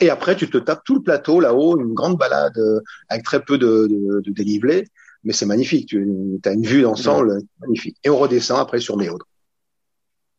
Et 0.03 0.11
après, 0.11 0.37
tu 0.37 0.49
te 0.49 0.59
tapes 0.59 0.83
tout 0.85 0.95
le 0.95 1.03
plateau 1.03 1.41
là-haut, 1.41 1.79
une 1.79 1.95
grande 1.95 2.19
balade 2.19 2.57
euh, 2.57 2.81
avec 3.09 3.25
très 3.25 3.43
peu 3.43 3.59
de, 3.59 3.87
de, 3.89 4.21
de 4.21 4.31
dénivelé, 4.33 4.87
mais 5.25 5.33
c'est 5.33 5.47
magnifique. 5.47 5.89
Tu 5.89 6.41
as 6.45 6.53
une 6.53 6.67
vue 6.67 6.83
d'ensemble 6.83 7.41
magnifique. 7.61 7.97
Et 8.05 8.11
on 8.11 8.19
redescend 8.19 8.59
après 8.59 8.81
sur 8.81 8.97
Méaudre. 8.97 9.27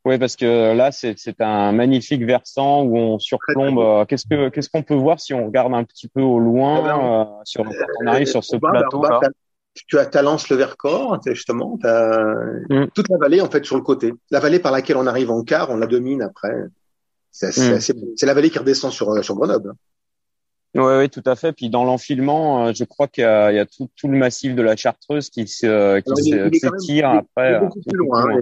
Oui, 0.04 0.18
parce 0.18 0.36
que 0.36 0.74
là, 0.74 0.92
c'est 0.92 1.16
un 1.42 1.72
magnifique 1.72 2.26
versant 2.26 2.82
où 2.84 2.98
on 2.98 3.20
surplombe. 3.20 3.78
Euh, 3.78 4.06
qu'est-ce 4.06 4.26
que 4.28 4.50
qu'est-ce 4.50 4.70
qu'on 4.70 4.82
peut 4.82 4.96
voir 4.96 5.20
si 5.20 5.34
on 5.34 5.46
regarde 5.46 5.74
un 5.76 5.84
petit 5.84 6.08
peu 6.08 6.22
au 6.22 6.40
loin, 6.40 6.80
eh 6.80 6.84
ben, 6.84 7.00
euh, 7.00 7.42
sur, 7.44 7.64
quand 7.64 7.72
on 8.04 8.08
arrive 8.08 8.28
sur 8.28 8.44
ce 8.44 8.58
plateau 8.58 9.04
là? 9.04 9.20
tu 9.88 9.98
as 10.00 10.06
Talence 10.06 10.50
le 10.50 10.58
Vercors, 10.58 11.22
justement, 11.28 11.80
as 11.84 12.34
mm. 12.70 12.88
toute 12.94 13.10
la 13.10 13.18
vallée 13.18 13.42
en 13.42 13.50
fait 13.50 13.64
sur 13.64 13.78
le 13.78 13.84
côté. 13.84 14.12
La 14.32 14.40
vallée 14.40 14.60
par 14.60 14.72
laquelle 14.72 14.98
on 14.98 15.08
arrive 15.08 15.32
en 15.32 15.44
quart, 15.44 15.70
on 15.70 15.78
la 15.78 15.88
domine 15.88 16.24
après. 16.24 16.52
C'est 17.30 17.56
mm. 17.58 18.26
la 18.26 18.34
vallée 18.34 18.50
qui 18.50 18.58
redescend 18.58 18.92
sur 18.92 19.12
euh, 19.12 19.22
sur 19.22 19.36
Grenoble. 19.36 19.74
Oui, 20.74 20.94
oui, 20.98 21.10
tout 21.10 21.24
à 21.26 21.36
fait. 21.36 21.54
Puis 21.54 21.70
dans 21.70 21.84
l'enfilement, 21.84 22.74
je 22.74 22.86
crois 22.86 23.08
qu'il 23.08 23.24
y 23.24 23.28
a, 23.28 23.52
il 23.52 23.56
y 23.56 23.60
a 23.60 23.66
tout, 23.66 23.90
tout, 23.96 24.08
le 24.08 24.18
massif 24.18 24.56
de 24.56 24.62
la 24.62 24.76
Chartreuse 24.76 25.30
qui 25.30 25.48
se 25.48 26.00
qui 26.00 26.60
s'étire 26.60 27.10
après. 27.10 27.60
Beaucoup 27.60 27.82
plus 27.82 27.98
loin. 27.98 28.30
Hein, 28.32 28.40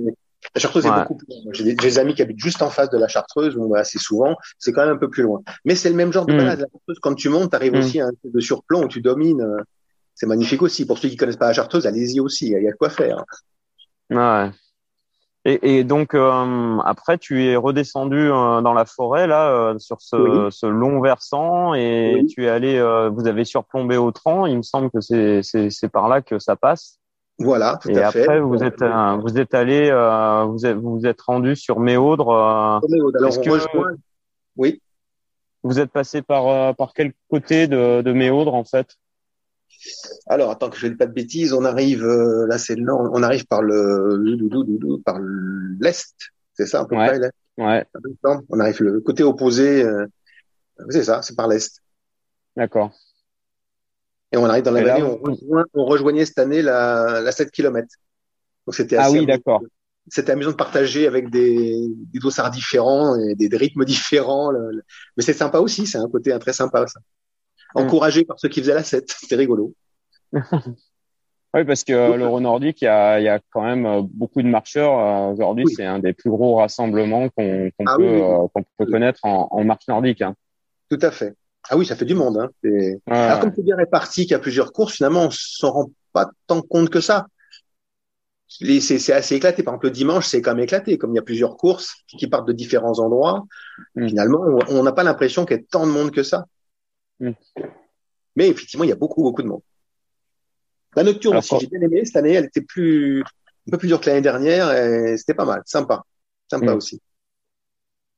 la 0.55 0.61
Chartreuse 0.61 0.85
est 0.85 0.91
beaucoup 0.91 1.15
plus 1.15 1.27
loin. 1.29 1.51
J'ai 1.51 1.73
des, 1.73 1.99
amis 1.99 2.15
qui 2.15 2.21
habitent 2.21 2.39
juste 2.39 2.61
en 2.61 2.69
face 2.69 2.89
de 2.89 2.97
la 2.97 3.07
Chartreuse, 3.07 3.55
on 3.57 3.67
va 3.67 3.79
assez 3.79 3.99
souvent. 3.99 4.35
C'est 4.57 4.71
quand 4.71 4.85
même 4.85 4.95
un 4.95 4.97
peu 4.97 5.09
plus 5.09 5.23
loin. 5.23 5.41
Mais 5.65 5.75
c'est 5.75 5.89
le 5.89 5.95
même 5.95 6.11
genre 6.11 6.25
de 6.25 6.33
mm. 6.33 6.37
balade. 6.37 6.59
La 6.59 6.65
Chartreuse, 6.71 6.99
quand 7.01 7.15
tu 7.15 7.29
montes, 7.29 7.51
tu 7.51 7.55
arrives 7.55 7.73
mm. 7.73 7.79
aussi 7.79 8.01
à 8.01 8.07
un 8.07 8.11
peu 8.21 8.29
de 8.33 8.39
surplomb 8.39 8.83
où 8.83 8.87
tu 8.87 9.01
domines. 9.01 9.41
Euh, 9.41 9.61
c'est 10.15 10.27
magnifique 10.27 10.61
aussi. 10.61 10.85
Pour 10.85 10.97
ceux 10.97 11.09
qui 11.09 11.17
connaissent 11.17 11.37
pas 11.37 11.47
la 11.47 11.53
Chartreuse, 11.53 11.85
allez-y 11.85 12.19
aussi. 12.19 12.47
Il 12.47 12.63
y 12.63 12.67
a 12.67 12.71
de 12.71 12.75
quoi 12.75 12.89
faire. 12.89 13.23
Ouais. 14.09 14.51
Et, 15.45 15.79
et 15.79 15.83
donc 15.83 16.13
euh, 16.13 16.77
après, 16.83 17.17
tu 17.17 17.45
es 17.45 17.55
redescendu 17.55 18.17
euh, 18.17 18.61
dans 18.61 18.73
la 18.73 18.85
forêt 18.85 19.25
là 19.25 19.73
sur 19.77 20.01
ce, 20.01 20.49
ce, 20.51 20.65
long 20.65 20.99
versant 20.99 21.73
et 21.73 22.25
tu 22.29 22.45
es 22.45 22.49
allé. 22.49 22.81
vous 23.13 23.27
avez 23.27 23.45
surplombé 23.45 23.97
au 23.97 24.11
tronc. 24.11 24.47
Il 24.47 24.57
me 24.57 24.63
semble 24.63 24.89
que 24.91 24.99
c'est 24.99 25.89
par 25.91 26.09
là 26.09 26.21
que 26.21 26.39
ça 26.39 26.55
passe. 26.55 26.98
Voilà, 27.39 27.79
tout 27.81 27.89
et 27.89 28.01
à 28.01 28.09
après, 28.09 28.25
fait. 28.25 28.39
vous 28.39 28.63
êtes 28.63 28.81
euh, 28.81 29.15
vous 29.15 29.37
êtes 29.37 29.53
allé, 29.53 29.89
euh, 29.89 30.43
vous 30.43 30.65
êtes 30.65 30.75
vous 30.75 31.05
êtes 31.05 31.21
rendu 31.21 31.55
sur 31.55 31.79
Méaudre. 31.79 32.29
Euh, 32.29 32.87
Méaudre. 32.89 33.17
Alors 33.17 33.37
on 33.37 33.51
rejoint. 33.51 33.95
Oui. 34.57 34.81
Vous 35.63 35.79
êtes 35.79 35.91
passé 35.91 36.21
par 36.21 36.75
par 36.75 36.93
quel 36.93 37.13
côté 37.29 37.67
de, 37.67 38.01
de 38.01 38.11
Méaudre 38.11 38.53
en 38.53 38.65
fait? 38.65 38.95
Alors 40.27 40.51
attends 40.51 40.69
que 40.69 40.77
je 40.77 40.87
ne 40.87 40.91
dise 40.91 40.97
pas 40.97 41.05
de 41.05 41.13
bêtises, 41.13 41.53
on 41.53 41.63
arrive 41.63 42.05
là 42.05 42.57
c'est 42.57 42.75
le 42.75 42.83
nord, 42.83 43.09
on 43.13 43.23
arrive 43.23 43.45
par 43.47 43.61
le 43.61 44.97
par 45.05 45.17
l'est, 45.79 46.13
c'est 46.53 46.65
ça 46.65 46.81
un 46.81 46.85
peu 46.85 46.97
ouais. 46.97 47.07
près 47.07 47.31
Ouais. 47.57 47.85
On 48.49 48.59
arrive 48.59 48.81
le 48.81 48.99
côté 49.01 49.23
opposé, 49.23 49.85
c'est 50.89 51.03
ça, 51.03 51.21
c'est 51.21 51.35
par 51.35 51.47
l'est. 51.47 51.81
D'accord. 52.55 52.91
Et 54.31 54.37
on 54.37 54.45
arrive 54.45 54.63
dans 54.63 54.71
la 54.71 54.83
vallée, 54.83 55.03
on, 55.73 55.85
rejoignait 55.85 56.25
cette 56.25 56.39
année 56.39 56.61
la, 56.61 57.21
la 57.21 57.31
7 57.31 57.51
km. 57.51 57.87
Donc 58.67 58.75
c'était 58.75 58.97
ah 58.97 59.09
oui, 59.09 59.25
d'accord. 59.25 59.61
C'était 60.07 60.31
amusant 60.31 60.51
de 60.51 60.55
partager 60.55 61.07
avec 61.07 61.29
des, 61.29 61.87
des 62.11 62.19
dossards 62.19 62.51
différents 62.51 63.15
et 63.15 63.35
des, 63.35 63.55
rythmes 63.57 63.85
différents. 63.85 64.51
Mais 65.17 65.23
c'est 65.23 65.33
sympa 65.33 65.59
aussi, 65.59 65.87
c'est 65.87 65.97
un 65.97 66.09
côté 66.09 66.37
très 66.39 66.53
sympa 66.53 66.85
ça. 66.87 66.99
Hmm. 67.75 67.79
Encouragé 67.79 68.25
par 68.25 68.39
ceux 68.39 68.49
qui 68.49 68.61
faisaient 68.61 68.73
la 68.73 68.83
7, 68.83 69.09
c'était 69.19 69.35
rigolo. 69.35 69.73
oui, 70.33 71.63
parce 71.65 71.83
que 71.83 72.15
l'Euro 72.15 72.39
nordique, 72.39 72.81
il 72.81 72.85
y 72.85 72.87
a, 72.87 73.19
y 73.19 73.27
a 73.27 73.39
quand 73.51 73.63
même 73.63 73.85
euh, 73.85 74.01
beaucoup 74.03 74.41
de 74.41 74.47
marcheurs. 74.47 74.99
Euh, 74.99 75.33
aujourd'hui, 75.33 75.65
c'est 75.75 75.85
un 75.85 75.99
des 75.99 76.13
plus 76.13 76.29
gros 76.29 76.57
rassemblements 76.57 77.29
qu'on 77.29 77.71
ah 77.85 77.95
peut, 77.97 78.23
euh, 78.23 78.61
peut 78.77 78.85
connaître 78.85 79.19
en, 79.23 79.47
en 79.51 79.63
marche 79.63 79.87
nordique. 79.87 80.21
Hein. 80.21 80.35
Tout 80.89 80.99
à 81.01 81.11
fait. 81.11 81.35
Ah 81.67 81.77
oui, 81.77 81.85
ça 81.85 81.95
fait 81.95 82.05
du 82.05 82.15
monde. 82.15 82.37
Hein. 82.37 82.49
Alors 83.07 83.39
comme 83.39 83.51
c'est 83.55 83.63
bien 83.63 83.75
réparti, 83.75 84.21
qu'il 84.21 84.31
y 84.31 84.35
a 84.35 84.39
plusieurs 84.39 84.71
courses, 84.71 84.95
finalement, 84.95 85.25
on 85.25 85.31
s'en 85.31 85.71
rend 85.71 85.91
pas 86.13 86.29
tant 86.47 86.61
compte 86.61 86.89
que 86.89 87.01
ça. 87.01 87.27
C'est 88.47 89.13
assez 89.13 89.35
éclaté. 89.35 89.61
Par 89.61 89.73
exemple, 89.73 89.87
le 89.87 89.91
dimanche, 89.91 90.25
c'est 90.25 90.41
quand 90.41 90.55
même 90.55 90.63
éclaté. 90.63 90.97
Comme 90.97 91.11
il 91.11 91.17
y 91.17 91.19
a 91.19 91.23
plusieurs 91.23 91.55
courses 91.55 91.93
qui 92.07 92.27
partent 92.27 92.47
de 92.47 92.53
différents 92.53 92.99
endroits, 92.99 93.45
mm. 93.95 94.07
finalement, 94.07 94.41
on 94.69 94.83
n'a 94.83 94.91
pas 94.91 95.03
l'impression 95.03 95.45
qu'il 95.45 95.57
y 95.57 95.59
ait 95.59 95.65
tant 95.69 95.85
de 95.85 95.91
monde 95.91 96.11
que 96.11 96.23
ça. 96.23 96.45
Mm. 97.19 97.31
Mais 98.35 98.49
effectivement, 98.49 98.85
il 98.85 98.89
y 98.89 98.93
a 98.93 98.95
beaucoup, 98.95 99.21
beaucoup 99.21 99.43
de 99.43 99.47
monde. 99.47 99.61
La 100.95 101.03
nocturne 101.03 101.37
aussi, 101.37 101.55
j'ai 101.59 101.67
bien 101.67 101.81
aimé. 101.81 102.03
Cette 102.05 102.15
année, 102.15 102.33
elle 102.33 102.45
était 102.45 102.61
plus, 102.61 103.21
un 103.21 103.71
peu 103.71 103.77
plus 103.77 103.87
dure 103.87 104.01
que 104.01 104.07
l'année 104.07 104.21
dernière 104.21 104.71
et 104.71 105.15
c'était 105.17 105.35
pas 105.35 105.45
mal. 105.45 105.61
Sympa. 105.65 106.01
Sympa 106.49 106.73
mm. 106.73 106.77
aussi. 106.77 107.01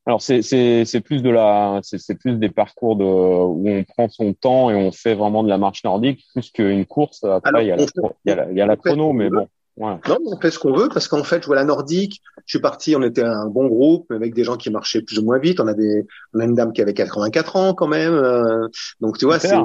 Alors 0.04 0.20
c'est 0.20 0.42
c'est 0.42 0.84
c'est 0.84 1.00
plus 1.00 1.22
de 1.22 1.30
la 1.30 1.80
c'est 1.82 2.18
plus 2.18 2.36
des 2.36 2.48
parcours 2.48 2.96
de 2.96 3.04
où 3.04 3.68
on 3.68 3.84
prend 3.84 4.08
son 4.08 4.32
temps 4.34 4.70
et 4.70 4.74
on 4.74 4.90
fait 4.90 5.14
vraiment 5.14 5.44
de 5.44 5.48
la 5.48 5.58
marche 5.58 5.84
nordique 5.84 6.24
plus 6.32 6.50
qu'une 6.50 6.86
course. 6.86 7.22
Après 7.22 7.64
il 7.64 7.68
y 7.68 7.70
a 7.70 7.76
la, 7.76 7.84
y 8.26 8.30
a 8.30 8.34
la, 8.34 8.50
il 8.50 8.56
y 8.56 8.60
a 8.60 8.66
la 8.66 8.76
chrono 8.76 9.12
mais 9.12 9.30
bon. 9.30 9.46
Ouais. 9.76 9.94
Non, 10.06 10.18
on 10.26 10.38
fait 10.38 10.50
ce 10.50 10.58
qu'on 10.58 10.74
veut 10.74 10.90
parce 10.92 11.08
qu'en 11.08 11.24
fait, 11.24 11.40
je 11.40 11.46
vois 11.46 11.56
la 11.56 11.64
nordique. 11.64 12.20
Je 12.44 12.56
suis 12.56 12.60
parti, 12.60 12.94
on 12.94 13.02
était 13.02 13.22
un 13.22 13.46
bon 13.46 13.68
groupe 13.68 14.10
avec 14.10 14.34
des 14.34 14.44
gens 14.44 14.56
qui 14.56 14.68
marchaient 14.68 15.00
plus 15.00 15.18
ou 15.18 15.24
moins 15.24 15.38
vite. 15.38 15.60
On 15.60 15.66
avait 15.66 16.04
on 16.34 16.40
a 16.40 16.44
une 16.44 16.54
dame 16.54 16.74
qui 16.74 16.82
avait 16.82 16.92
84 16.92 17.56
ans 17.56 17.72
quand 17.72 17.88
même. 17.88 18.12
Euh, 18.12 18.68
donc 19.00 19.16
tu 19.16 19.24
vois, 19.24 19.38
c'est 19.38 19.56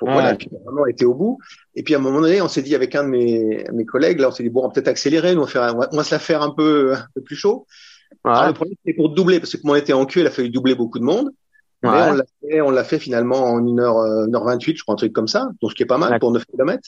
voilà, 0.00 0.34
puis 0.34 0.48
vraiment 0.64 0.86
été 0.86 1.04
au 1.04 1.14
bout. 1.14 1.38
Et 1.76 1.82
puis 1.82 1.94
à 1.94 1.98
un 1.98 2.00
moment 2.00 2.20
donné, 2.20 2.42
on 2.42 2.48
s'est 2.48 2.62
dit 2.62 2.74
avec 2.74 2.94
un 2.94 3.04
de 3.04 3.08
mes, 3.08 3.64
mes 3.72 3.84
collègues, 3.84 4.18
là, 4.18 4.28
on 4.28 4.30
s'est 4.32 4.42
dit 4.42 4.50
bon, 4.50 4.62
on 4.62 4.66
va 4.66 4.72
peut-être 4.72 4.88
accélérer, 4.88 5.34
nous 5.34 5.42
on 5.42 5.44
va, 5.44 5.50
faire, 5.50 5.74
on 5.92 5.96
va, 5.96 6.04
se 6.04 6.14
la 6.14 6.18
faire 6.18 6.42
un 6.42 6.50
peu 6.50 6.94
un 6.94 7.06
peu 7.14 7.22
plus 7.22 7.36
chaud. 7.36 7.66
Ah, 8.24 8.48
le 8.48 8.54
problème, 8.54 8.76
c'était 8.84 8.96
pour 8.96 9.10
doubler, 9.10 9.40
parce 9.40 9.52
que 9.52 9.56
comme 9.58 9.70
on 9.70 9.74
était 9.74 9.92
en 9.92 10.06
queue, 10.06 10.20
il 10.20 10.26
a 10.26 10.30
fallu 10.30 10.50
doubler 10.50 10.74
beaucoup 10.74 10.98
de 10.98 11.04
monde. 11.04 11.30
Mais 11.82 11.90
on 11.90 12.12
l'a 12.14 12.24
fait, 12.40 12.60
on 12.62 12.70
l'a 12.70 12.84
fait 12.84 12.98
finalement 12.98 13.44
en 13.44 13.58
1 13.58 13.78
heure, 13.78 13.96
1h28, 14.28 14.70
euh, 14.70 14.74
je 14.76 14.82
crois, 14.82 14.94
un 14.94 14.96
truc 14.96 15.12
comme 15.12 15.28
ça. 15.28 15.48
Donc, 15.60 15.70
ce 15.70 15.74
qui 15.74 15.82
est 15.82 15.86
pas 15.86 15.98
mal 15.98 16.18
pour 16.18 16.32
9 16.32 16.44
km. 16.46 16.82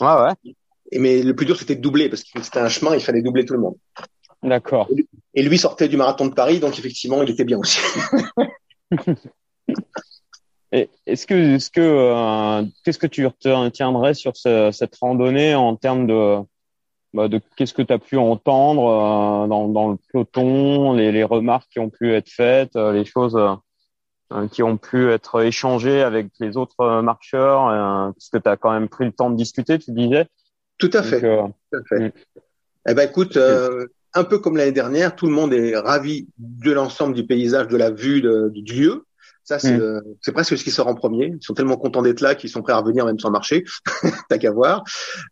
Ouais, 0.00 0.06
ouais. 0.06 0.54
Et, 0.90 0.98
mais 0.98 1.22
le 1.22 1.36
plus 1.36 1.46
dur, 1.46 1.56
c'était 1.56 1.76
de 1.76 1.80
doubler, 1.80 2.08
parce 2.08 2.24
que 2.24 2.42
c'était 2.42 2.58
un 2.58 2.68
chemin, 2.68 2.94
il 2.94 3.00
fallait 3.00 3.22
doubler 3.22 3.44
tout 3.44 3.54
le 3.54 3.60
monde. 3.60 3.76
D'accord. 4.42 4.88
Et 5.34 5.42
lui 5.42 5.58
sortait 5.58 5.88
du 5.88 5.96
marathon 5.96 6.26
de 6.26 6.34
Paris, 6.34 6.58
donc 6.58 6.78
effectivement, 6.78 7.22
il 7.22 7.30
était 7.30 7.44
bien 7.44 7.58
aussi. 7.58 7.78
est-ce 10.72 11.26
que, 11.26 11.54
est-ce 11.54 11.70
que, 11.70 11.80
euh, 11.80 12.64
qu'est-ce 12.82 12.98
que 12.98 13.06
tu 13.06 13.26
retiendrais 13.26 14.14
sur 14.14 14.36
ce, 14.36 14.70
cette 14.72 14.96
randonnée 14.96 15.54
en 15.54 15.76
termes 15.76 16.06
de, 16.08 16.38
bah, 17.12 17.28
de 17.28 17.40
qu'est-ce 17.56 17.74
que 17.74 17.82
tu 17.82 17.92
as 17.92 17.98
pu 17.98 18.16
entendre 18.16 18.86
euh, 18.86 19.48
dans, 19.48 19.68
dans, 19.68 19.90
le 19.90 19.96
peloton, 20.12 20.92
les, 20.92 21.10
les, 21.10 21.24
remarques 21.24 21.68
qui 21.70 21.80
ont 21.80 21.90
pu 21.90 22.14
être 22.14 22.28
faites, 22.28 22.76
euh, 22.76 22.92
les 22.92 23.04
choses 23.04 23.36
euh, 23.36 24.48
qui 24.48 24.62
ont 24.62 24.76
pu 24.76 25.10
être 25.10 25.42
échangées 25.42 26.02
avec 26.02 26.28
les 26.38 26.56
autres 26.56 27.00
marcheurs, 27.00 27.64
parce 28.14 28.28
que 28.28 28.38
tu 28.38 28.48
as 28.48 28.56
quand 28.56 28.72
même 28.72 28.88
pris 28.88 29.04
le 29.04 29.12
temps 29.12 29.28
de 29.28 29.36
discuter, 29.36 29.78
tu 29.78 29.90
disais. 29.90 30.26
Tout 30.78 30.90
à 30.92 31.02
fait. 31.02 31.20
Tout 31.20 31.78
à 31.78 31.82
fait. 31.88 31.98
Mm. 31.98 32.12
Eh 32.88 32.94
ben 32.94 33.08
écoute, 33.08 33.36
un 34.14 34.24
peu 34.24 34.38
comme 34.38 34.56
l'année 34.56 34.70
dernière, 34.70 35.16
tout 35.16 35.26
le 35.26 35.32
monde 35.32 35.52
est 35.52 35.76
ravi 35.76 36.28
de 36.38 36.70
l'ensemble 36.70 37.14
du 37.14 37.26
paysage, 37.26 37.66
de 37.66 37.76
la 37.76 37.90
vue 37.90 38.20
de, 38.20 38.50
du 38.54 38.72
lieu. 38.72 39.04
Ça, 39.58 39.68
mm. 39.68 40.02
c'est 40.20 40.30
presque 40.30 40.56
ce 40.56 40.62
qui 40.62 40.70
sort 40.70 40.86
en 40.86 40.94
premier. 40.94 41.32
Ils 41.40 41.44
sont 41.44 41.54
tellement 41.54 41.76
contents 41.76 42.02
d'être 42.02 42.20
là 42.20 42.36
qu'ils 42.36 42.50
sont 42.50 42.62
prêts 42.62 42.72
à 42.72 42.78
revenir 42.78 43.04
même 43.04 43.18
sans 43.18 43.30
marcher. 43.30 43.64
T'as 44.28 44.38
qu'à 44.38 44.52
voir. 44.52 44.84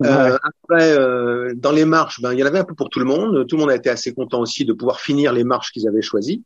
Euh, 0.04 0.36
après, 0.42 0.98
euh, 0.98 1.52
dans 1.54 1.70
les 1.70 1.84
marches, 1.84 2.20
ben, 2.20 2.32
il 2.32 2.40
y 2.40 2.42
en 2.42 2.46
avait 2.46 2.58
un 2.58 2.64
peu 2.64 2.74
pour 2.74 2.90
tout 2.90 2.98
le 2.98 3.04
monde. 3.04 3.46
Tout 3.46 3.56
le 3.56 3.60
monde 3.60 3.70
a 3.70 3.76
été 3.76 3.90
assez 3.90 4.12
content 4.12 4.40
aussi 4.40 4.64
de 4.64 4.72
pouvoir 4.72 5.00
finir 5.00 5.32
les 5.32 5.44
marches 5.44 5.70
qu'ils 5.70 5.86
avaient 5.86 6.02
choisies. 6.02 6.42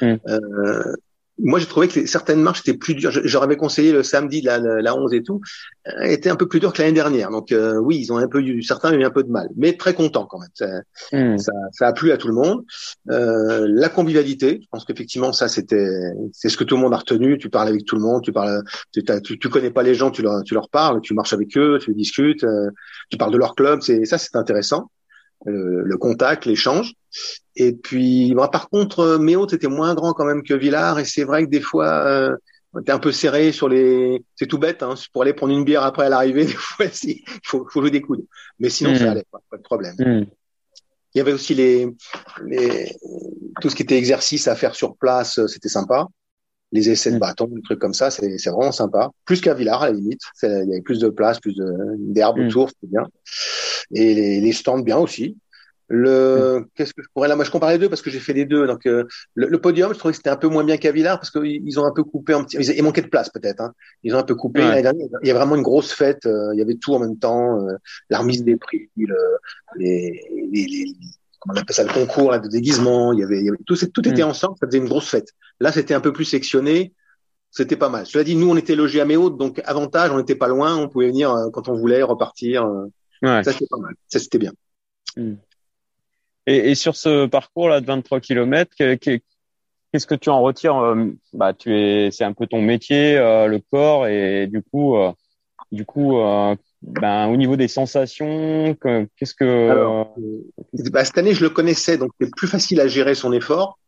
Mm. 0.00 0.14
Euh, 0.28 0.94
moi, 1.42 1.58
j'ai 1.58 1.66
trouvé 1.66 1.88
que 1.88 2.06
certaines 2.06 2.42
marches 2.42 2.60
étaient 2.60 2.76
plus 2.76 2.94
dures. 2.94 3.10
J'aurais 3.10 3.46
avais 3.46 3.56
conseillé 3.56 3.92
le 3.92 4.02
samedi, 4.02 4.42
la, 4.42 4.58
la 4.58 4.96
11 4.96 5.14
et 5.14 5.22
tout, 5.22 5.40
euh, 5.88 6.02
était 6.02 6.30
un 6.30 6.36
peu 6.36 6.46
plus 6.46 6.60
dur 6.60 6.72
que 6.72 6.82
l'année 6.82 6.94
dernière. 6.94 7.30
Donc 7.30 7.52
euh, 7.52 7.76
oui, 7.78 7.98
ils 7.98 8.12
ont 8.12 8.18
un 8.18 8.28
peu 8.28 8.40
eu, 8.42 8.62
certains 8.62 8.92
ont 8.92 8.98
eu 8.98 9.04
un 9.04 9.10
peu 9.10 9.22
de 9.22 9.30
mal, 9.30 9.48
mais 9.56 9.76
très 9.76 9.94
contents 9.94 10.26
quand 10.26 10.38
même. 10.38 10.50
Ça, 10.54 10.66
hmm. 11.12 11.38
ça, 11.38 11.52
ça, 11.72 11.86
a 11.88 11.92
plu 11.92 12.12
à 12.12 12.16
tout 12.16 12.28
le 12.28 12.34
monde. 12.34 12.64
Euh, 13.10 13.66
la 13.68 13.88
convivialité, 13.88 14.60
je 14.62 14.66
pense 14.70 14.84
qu'effectivement 14.84 15.32
ça 15.32 15.48
c'était, 15.48 15.88
c'est 16.32 16.48
ce 16.48 16.56
que 16.56 16.64
tout 16.64 16.76
le 16.76 16.82
monde 16.82 16.92
a 16.92 16.98
retenu. 16.98 17.38
Tu 17.38 17.48
parles 17.48 17.68
avec 17.68 17.84
tout 17.86 17.96
le 17.96 18.02
monde, 18.02 18.22
tu 18.22 18.32
parles, 18.32 18.62
tu, 18.92 19.02
tu, 19.24 19.38
tu 19.38 19.48
connais 19.48 19.70
pas 19.70 19.82
les 19.82 19.94
gens, 19.94 20.10
tu 20.10 20.22
leur, 20.22 20.42
tu 20.44 20.54
leur 20.54 20.68
parles, 20.68 21.00
tu 21.00 21.14
marches 21.14 21.32
avec 21.32 21.56
eux, 21.56 21.78
tu 21.80 21.94
discutes, 21.94 22.44
euh, 22.44 22.70
tu 23.10 23.16
parles 23.16 23.32
de 23.32 23.38
leur 23.38 23.54
club. 23.54 23.80
C'est 23.80 24.04
ça, 24.04 24.18
c'est 24.18 24.36
intéressant. 24.36 24.90
Euh, 25.46 25.82
le 25.84 25.96
contact, 25.96 26.44
l'échange. 26.44 26.94
Et 27.56 27.72
puis, 27.72 28.32
bah, 28.34 28.48
par 28.48 28.68
contre, 28.68 29.00
euh, 29.00 29.18
Méo, 29.18 29.46
était 29.46 29.68
moins 29.68 29.94
grand 29.94 30.12
quand 30.12 30.24
même 30.24 30.42
que 30.42 30.54
Villard, 30.54 30.98
et 30.98 31.04
c'est 31.04 31.24
vrai 31.24 31.44
que 31.44 31.50
des 31.50 31.60
fois, 31.60 32.06
euh, 32.06 32.36
t'es 32.84 32.92
un 32.92 32.98
peu 32.98 33.12
serré 33.12 33.52
sur 33.52 33.68
les. 33.68 34.22
C'est 34.36 34.46
tout 34.46 34.58
bête, 34.58 34.82
hein, 34.82 34.94
pour 35.12 35.22
aller 35.22 35.34
prendre 35.34 35.52
une 35.52 35.64
bière 35.64 35.82
après 35.82 36.06
à 36.06 36.08
l'arrivée. 36.08 36.44
Des 36.46 36.52
fois, 36.52 36.86
il 37.04 37.22
faut, 37.44 37.66
faut 37.70 37.80
jouer 37.80 37.90
des 37.90 38.00
coudes. 38.00 38.24
Mais 38.58 38.70
sinon, 38.70 38.94
ça 38.94 39.04
hmm. 39.04 39.08
allait, 39.08 39.26
pas, 39.30 39.40
pas 39.50 39.56
de 39.56 39.62
problème. 39.62 39.94
Hmm. 39.98 40.26
Il 41.14 41.18
y 41.18 41.20
avait 41.20 41.32
aussi 41.32 41.54
les, 41.54 41.88
les, 42.46 42.94
tout 43.60 43.68
ce 43.68 43.74
qui 43.74 43.82
était 43.82 43.98
exercice 43.98 44.46
à 44.46 44.54
faire 44.54 44.76
sur 44.76 44.96
place, 44.96 45.40
euh, 45.40 45.48
c'était 45.48 45.68
sympa. 45.68 46.06
Les 46.72 46.88
essais 46.88 47.10
de 47.10 47.16
hmm. 47.16 47.20
bâton, 47.20 47.46
des 47.48 47.62
trucs 47.62 47.80
comme 47.80 47.94
ça, 47.94 48.12
c'est 48.12 48.28
vraiment 48.46 48.70
sympa. 48.70 49.10
Plus 49.24 49.40
qu'à 49.40 49.54
Villard, 49.54 49.82
à 49.82 49.88
la 49.88 49.94
limite. 49.94 50.20
Il 50.44 50.48
y 50.48 50.72
avait 50.72 50.82
plus 50.82 51.00
de 51.00 51.08
place, 51.08 51.40
plus 51.40 51.60
d'herbe 51.98 52.38
autour, 52.38 52.68
c'était 52.68 52.86
bien 52.86 53.08
et 53.92 54.14
les, 54.14 54.40
les 54.40 54.52
stands 54.52 54.80
bien 54.80 54.98
aussi. 54.98 55.36
Le 55.92 56.66
qu'est-ce 56.76 56.94
que 56.94 57.02
je 57.02 57.08
pourrais 57.12 57.26
là 57.26 57.34
Moi, 57.34 57.44
je 57.44 57.50
compare 57.50 57.70
les 57.70 57.78
deux 57.78 57.88
parce 57.88 58.00
que 58.00 58.10
j'ai 58.10 58.20
fait 58.20 58.32
les 58.32 58.44
deux. 58.44 58.64
Donc, 58.68 58.86
euh, 58.86 59.08
le, 59.34 59.58
podium, 59.58 59.92
je 59.92 59.98
trouvais 59.98 60.12
que 60.12 60.18
c'était 60.18 60.30
un 60.30 60.36
peu 60.36 60.46
moins 60.46 60.62
bien 60.62 60.76
qu'à 60.76 60.92
Villars 60.92 61.18
parce 61.18 61.32
qu'ils 61.32 61.80
ont 61.80 61.84
un 61.84 61.90
peu 61.90 62.04
coupé 62.04 62.32
un 62.32 62.44
petit. 62.44 62.58
Ils, 62.58 62.82
manquaient 62.84 63.02
de 63.02 63.08
place 63.08 63.28
peut-être. 63.28 63.60
Hein. 63.60 63.72
Ils 64.04 64.14
ont 64.14 64.18
un 64.18 64.22
peu 64.22 64.36
coupé. 64.36 64.60
il 64.62 65.26
y 65.26 65.30
a 65.30 65.34
vraiment 65.34 65.56
une 65.56 65.62
grosse 65.62 65.92
fête. 65.92 66.26
Euh, 66.26 66.50
il 66.54 66.60
y 66.60 66.62
avait 66.62 66.76
tout 66.76 66.94
en 66.94 67.00
même 67.00 67.18
temps. 67.18 67.60
Euh, 67.60 67.72
la 68.08 68.20
remise 68.20 68.44
des 68.44 68.56
prix, 68.56 68.88
le, 68.96 69.16
les, 69.78 70.22
les, 70.52 70.64
les, 70.64 70.84
comment 71.40 71.58
on 71.58 71.60
appelle 71.60 71.74
ça, 71.74 71.82
le 71.82 71.92
concours 71.92 72.30
là, 72.30 72.38
de 72.38 72.46
déguisement. 72.46 73.12
Il 73.12 73.18
y 73.18 73.24
avait, 73.24 73.40
il 73.40 73.46
y 73.46 73.48
avait 73.48 73.58
tout, 73.66 73.74
tout 73.74 74.08
était 74.08 74.22
mm. 74.22 74.28
ensemble. 74.28 74.54
Ça 74.60 74.68
faisait 74.68 74.78
une 74.78 74.88
grosse 74.88 75.08
fête. 75.08 75.30
Là, 75.58 75.72
c'était 75.72 75.94
un 75.94 76.00
peu 76.00 76.12
plus 76.12 76.24
sectionné. 76.24 76.94
C'était 77.50 77.74
pas 77.74 77.88
mal. 77.88 78.06
Cela 78.06 78.22
dit, 78.22 78.36
nous, 78.36 78.48
on 78.48 78.56
était 78.56 78.76
logés 78.76 79.00
à 79.00 79.04
Méo, 79.04 79.28
donc 79.28 79.60
avantage, 79.64 80.12
on 80.12 80.18
n'était 80.18 80.36
pas 80.36 80.46
loin. 80.46 80.76
On 80.76 80.88
pouvait 80.88 81.08
venir 81.08 81.34
quand 81.52 81.68
on 81.68 81.74
voulait, 81.74 82.00
repartir. 82.04 82.64
Ouais. 83.22 83.42
Ça, 83.42 83.50
c'était 83.50 83.66
pas 83.68 83.78
mal. 83.78 83.94
Ça, 84.06 84.20
c'était 84.20 84.38
bien. 84.38 84.52
Hmm. 85.16 85.34
Et, 86.50 86.72
et, 86.72 86.74
sur 86.74 86.96
ce 86.96 87.26
parcours-là 87.26 87.80
de 87.80 87.86
23 87.86 88.18
km, 88.18 88.74
qu'est-ce 88.76 90.06
que 90.06 90.16
tu 90.16 90.30
en 90.30 90.42
retires 90.42 90.78
euh, 90.78 91.06
Bah, 91.32 91.54
tu 91.54 91.72
es, 91.78 92.10
c'est 92.10 92.24
un 92.24 92.32
peu 92.32 92.48
ton 92.48 92.60
métier, 92.60 93.16
euh, 93.16 93.46
le 93.46 93.60
corps, 93.70 94.08
et 94.08 94.48
du 94.48 94.60
coup, 94.60 94.96
euh, 94.96 95.12
du 95.70 95.84
coup, 95.84 96.18
ben, 96.82 97.28
au 97.28 97.36
niveau 97.36 97.54
des 97.54 97.68
sensations, 97.68 98.76
qu'est-ce 99.16 99.34
que 99.34 99.70
Alors, 99.70 100.16
bah, 100.90 101.04
cette 101.04 101.18
année, 101.18 101.34
je 101.34 101.44
le 101.44 101.50
connaissais, 101.50 101.98
donc 101.98 102.10
c'est 102.20 102.34
plus 102.34 102.48
facile 102.48 102.80
à 102.80 102.88
gérer 102.88 103.14
son 103.14 103.32
effort. 103.32 103.78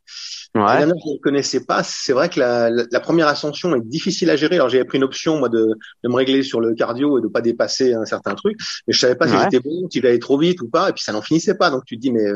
Ouais. 0.54 0.83
je 0.83 0.87
ne 0.87 1.19
connaissais 1.19 1.64
pas. 1.64 1.83
C'est 1.83 2.12
vrai 2.12 2.28
que 2.28 2.38
la, 2.38 2.69
la, 2.69 3.00
première 3.00 3.26
ascension 3.26 3.75
est 3.75 3.81
difficile 3.81 4.28
à 4.28 4.37
gérer. 4.37 4.57
Alors 4.57 4.69
j'avais 4.69 4.85
pris 4.85 4.99
une 4.99 5.04
option 5.04 5.38
moi 5.38 5.49
de, 5.49 5.66
de, 6.04 6.09
me 6.11 6.14
régler 6.14 6.42
sur 6.42 6.61
le 6.61 6.75
cardio 6.75 7.19
et 7.19 7.23
de 7.23 7.28
pas 7.28 7.40
dépasser 7.40 7.95
un 7.95 8.04
certain 8.04 8.35
truc, 8.35 8.59
mais 8.87 8.92
je 8.92 8.99
savais 8.99 9.14
pas 9.14 9.26
si 9.26 9.35
j'étais 9.38 9.61
bon, 9.61 9.88
si 9.90 10.02
j'allais 10.02 10.19
trop 10.19 10.37
vite 10.37 10.61
ou 10.61 10.69
pas. 10.69 10.90
Et 10.90 10.92
puis 10.92 11.02
ça 11.02 11.12
n'en 11.12 11.23
finissait 11.23 11.54
pas. 11.54 11.71
Donc 11.71 11.87
tu 11.87 11.97
te 11.97 12.02
dis 12.02 12.12
mais 12.12 12.26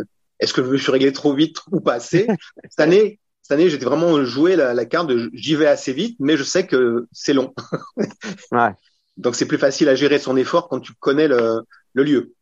est-ce 0.40 0.52
que 0.52 0.62
je 0.62 0.68
me 0.68 0.76
suis 0.76 0.92
réglé 0.92 1.12
trop 1.12 1.34
vite 1.34 1.58
ou 1.70 1.80
pas 1.80 1.94
assez 1.94 2.26
Cette 2.68 2.80
année, 2.80 3.20
cette 3.42 3.52
année 3.52 3.70
j'étais 3.70 3.84
vraiment 3.84 4.24
joué 4.24 4.56
la, 4.56 4.74
la 4.74 4.84
carte 4.84 5.08
de 5.08 5.30
j'y 5.32 5.54
vais 5.54 5.66
assez 5.66 5.92
vite, 5.92 6.16
mais 6.18 6.36
je 6.36 6.42
sais 6.42 6.66
que 6.66 7.06
c'est 7.12 7.32
long. 7.32 7.54
ouais. 8.52 8.70
Donc 9.16 9.34
c'est 9.34 9.46
plus 9.46 9.58
facile 9.58 9.88
à 9.88 9.94
gérer 9.94 10.18
son 10.18 10.36
effort 10.36 10.68
quand 10.68 10.80
tu 10.80 10.92
connais 10.98 11.28
le, 11.28 11.62
le 11.94 12.02
lieu. 12.02 12.34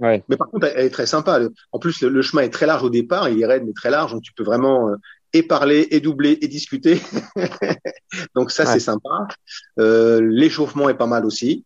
Ouais. 0.00 0.24
Mais 0.28 0.36
par 0.36 0.48
contre, 0.48 0.66
elle 0.74 0.86
est 0.86 0.90
très 0.90 1.06
sympa. 1.06 1.40
En 1.72 1.78
plus, 1.78 2.02
le, 2.02 2.22
chemin 2.22 2.42
est 2.42 2.50
très 2.50 2.66
large 2.66 2.82
au 2.82 2.90
départ, 2.90 3.28
il 3.28 3.40
est 3.40 3.46
raide 3.46 3.64
mais 3.64 3.72
très 3.72 3.90
large, 3.90 4.12
donc 4.12 4.22
tu 4.22 4.32
peux 4.32 4.42
vraiment 4.42 4.88
euh, 4.88 4.96
et 5.32 5.42
parler, 5.42 5.88
et 5.90 6.00
doubler, 6.00 6.38
et 6.40 6.48
discuter. 6.48 7.00
donc 8.34 8.50
ça, 8.50 8.66
c'est 8.66 8.80
sympa. 8.80 9.26
Euh, 9.78 10.20
L'échauffement 10.20 10.88
est 10.88 10.96
pas 10.96 11.06
mal 11.06 11.24
aussi. 11.24 11.64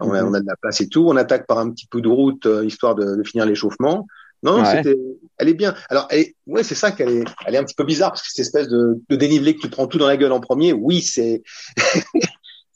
On, 0.00 0.12
a, 0.12 0.22
mhm. 0.22 0.28
on, 0.28 0.34
a, 0.34 0.40
de 0.40 0.46
la 0.46 0.56
place 0.56 0.80
et 0.80 0.88
tout. 0.88 1.06
On 1.08 1.16
attaque 1.16 1.46
par 1.46 1.58
un 1.58 1.70
petit 1.70 1.86
peu 1.86 2.00
de 2.00 2.08
route 2.08 2.46
euh, 2.46 2.64
histoire 2.64 2.94
de, 2.94 3.16
de 3.16 3.22
finir 3.22 3.46
l'échauffement. 3.46 4.06
Non, 4.44 4.62
ouais. 4.62 4.76
c'était, 4.76 4.96
elle 5.38 5.48
est 5.48 5.54
bien. 5.54 5.74
Alors, 5.88 6.06
elle 6.10 6.20
est, 6.20 6.36
ouais, 6.46 6.62
c'est 6.62 6.74
ça 6.74 6.92
qu'elle 6.92 7.08
est, 7.08 7.24
elle 7.46 7.54
est 7.54 7.58
un 7.58 7.64
petit 7.64 7.74
peu 7.74 7.84
bizarre 7.84 8.10
parce 8.10 8.22
que 8.22 8.28
cette 8.28 8.44
espèce 8.44 8.68
de, 8.68 9.00
de 9.08 9.16
dénivelé 9.16 9.56
que 9.56 9.62
tu 9.62 9.70
prends 9.70 9.86
tout 9.86 9.98
dans 9.98 10.06
la 10.06 10.18
gueule 10.18 10.32
en 10.32 10.40
premier. 10.40 10.72
Oui, 10.74 11.00
c'est, 11.00 11.42
ça 11.76 12.00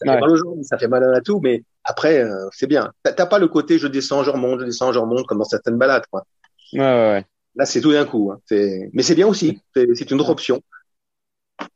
fait 0.02 0.20
mal 0.20 0.30
aux 0.30 0.36
jambes, 0.36 0.62
ça 0.62 0.78
fait 0.78 0.88
mal 0.88 1.14
à 1.14 1.20
tout, 1.20 1.40
mais 1.40 1.62
après, 1.84 2.22
euh, 2.22 2.48
c'est 2.52 2.66
bien. 2.66 2.90
T'as 3.02 3.26
pas 3.26 3.38
le 3.38 3.48
côté 3.48 3.78
je 3.78 3.86
descends, 3.86 4.24
je 4.24 4.30
remonte, 4.30 4.60
je 4.60 4.64
descends, 4.64 4.92
je 4.92 4.98
remonte 4.98 5.26
comme 5.26 5.38
dans 5.38 5.44
certaines 5.44 5.76
balades, 5.76 6.04
quoi. 6.10 6.24
Ouais, 6.72 6.80
ouais, 6.80 7.12
ouais. 7.12 7.26
Là, 7.54 7.66
c'est 7.66 7.80
tout 7.80 7.92
d'un 7.92 8.04
coup. 8.04 8.32
Hein. 8.32 8.40
Mais 8.92 9.02
c'est 9.02 9.14
bien 9.14 9.26
aussi. 9.26 9.60
C'est 9.74 10.10
une 10.10 10.20
autre 10.20 10.30
option. 10.30 10.62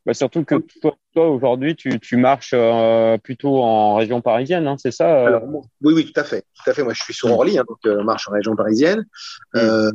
Bah, 0.05 0.13
surtout 0.13 0.43
que 0.43 0.55
toi, 0.81 0.95
toi 1.13 1.29
aujourd'hui, 1.29 1.75
tu, 1.75 1.99
tu 1.99 2.17
marches 2.17 2.53
euh, 2.53 3.17
plutôt 3.17 3.61
en 3.61 3.95
région 3.95 4.21
parisienne, 4.21 4.67
hein, 4.67 4.75
c'est 4.77 4.91
ça 4.91 5.09
euh? 5.09 5.27
Alors, 5.27 5.43
Oui, 5.81 5.93
oui, 5.93 6.11
tout 6.11 6.19
à 6.19 6.23
fait, 6.23 6.43
tout 6.53 6.69
à 6.69 6.73
fait. 6.73 6.83
Moi, 6.83 6.93
je 6.93 7.01
suis 7.01 7.13
sur 7.13 7.31
Orly, 7.31 7.57
hein, 7.57 7.63
donc 7.67 7.77
euh, 7.85 8.03
marche 8.03 8.27
en 8.27 8.31
région 8.31 8.55
parisienne. 8.55 9.05
Euh, 9.55 9.91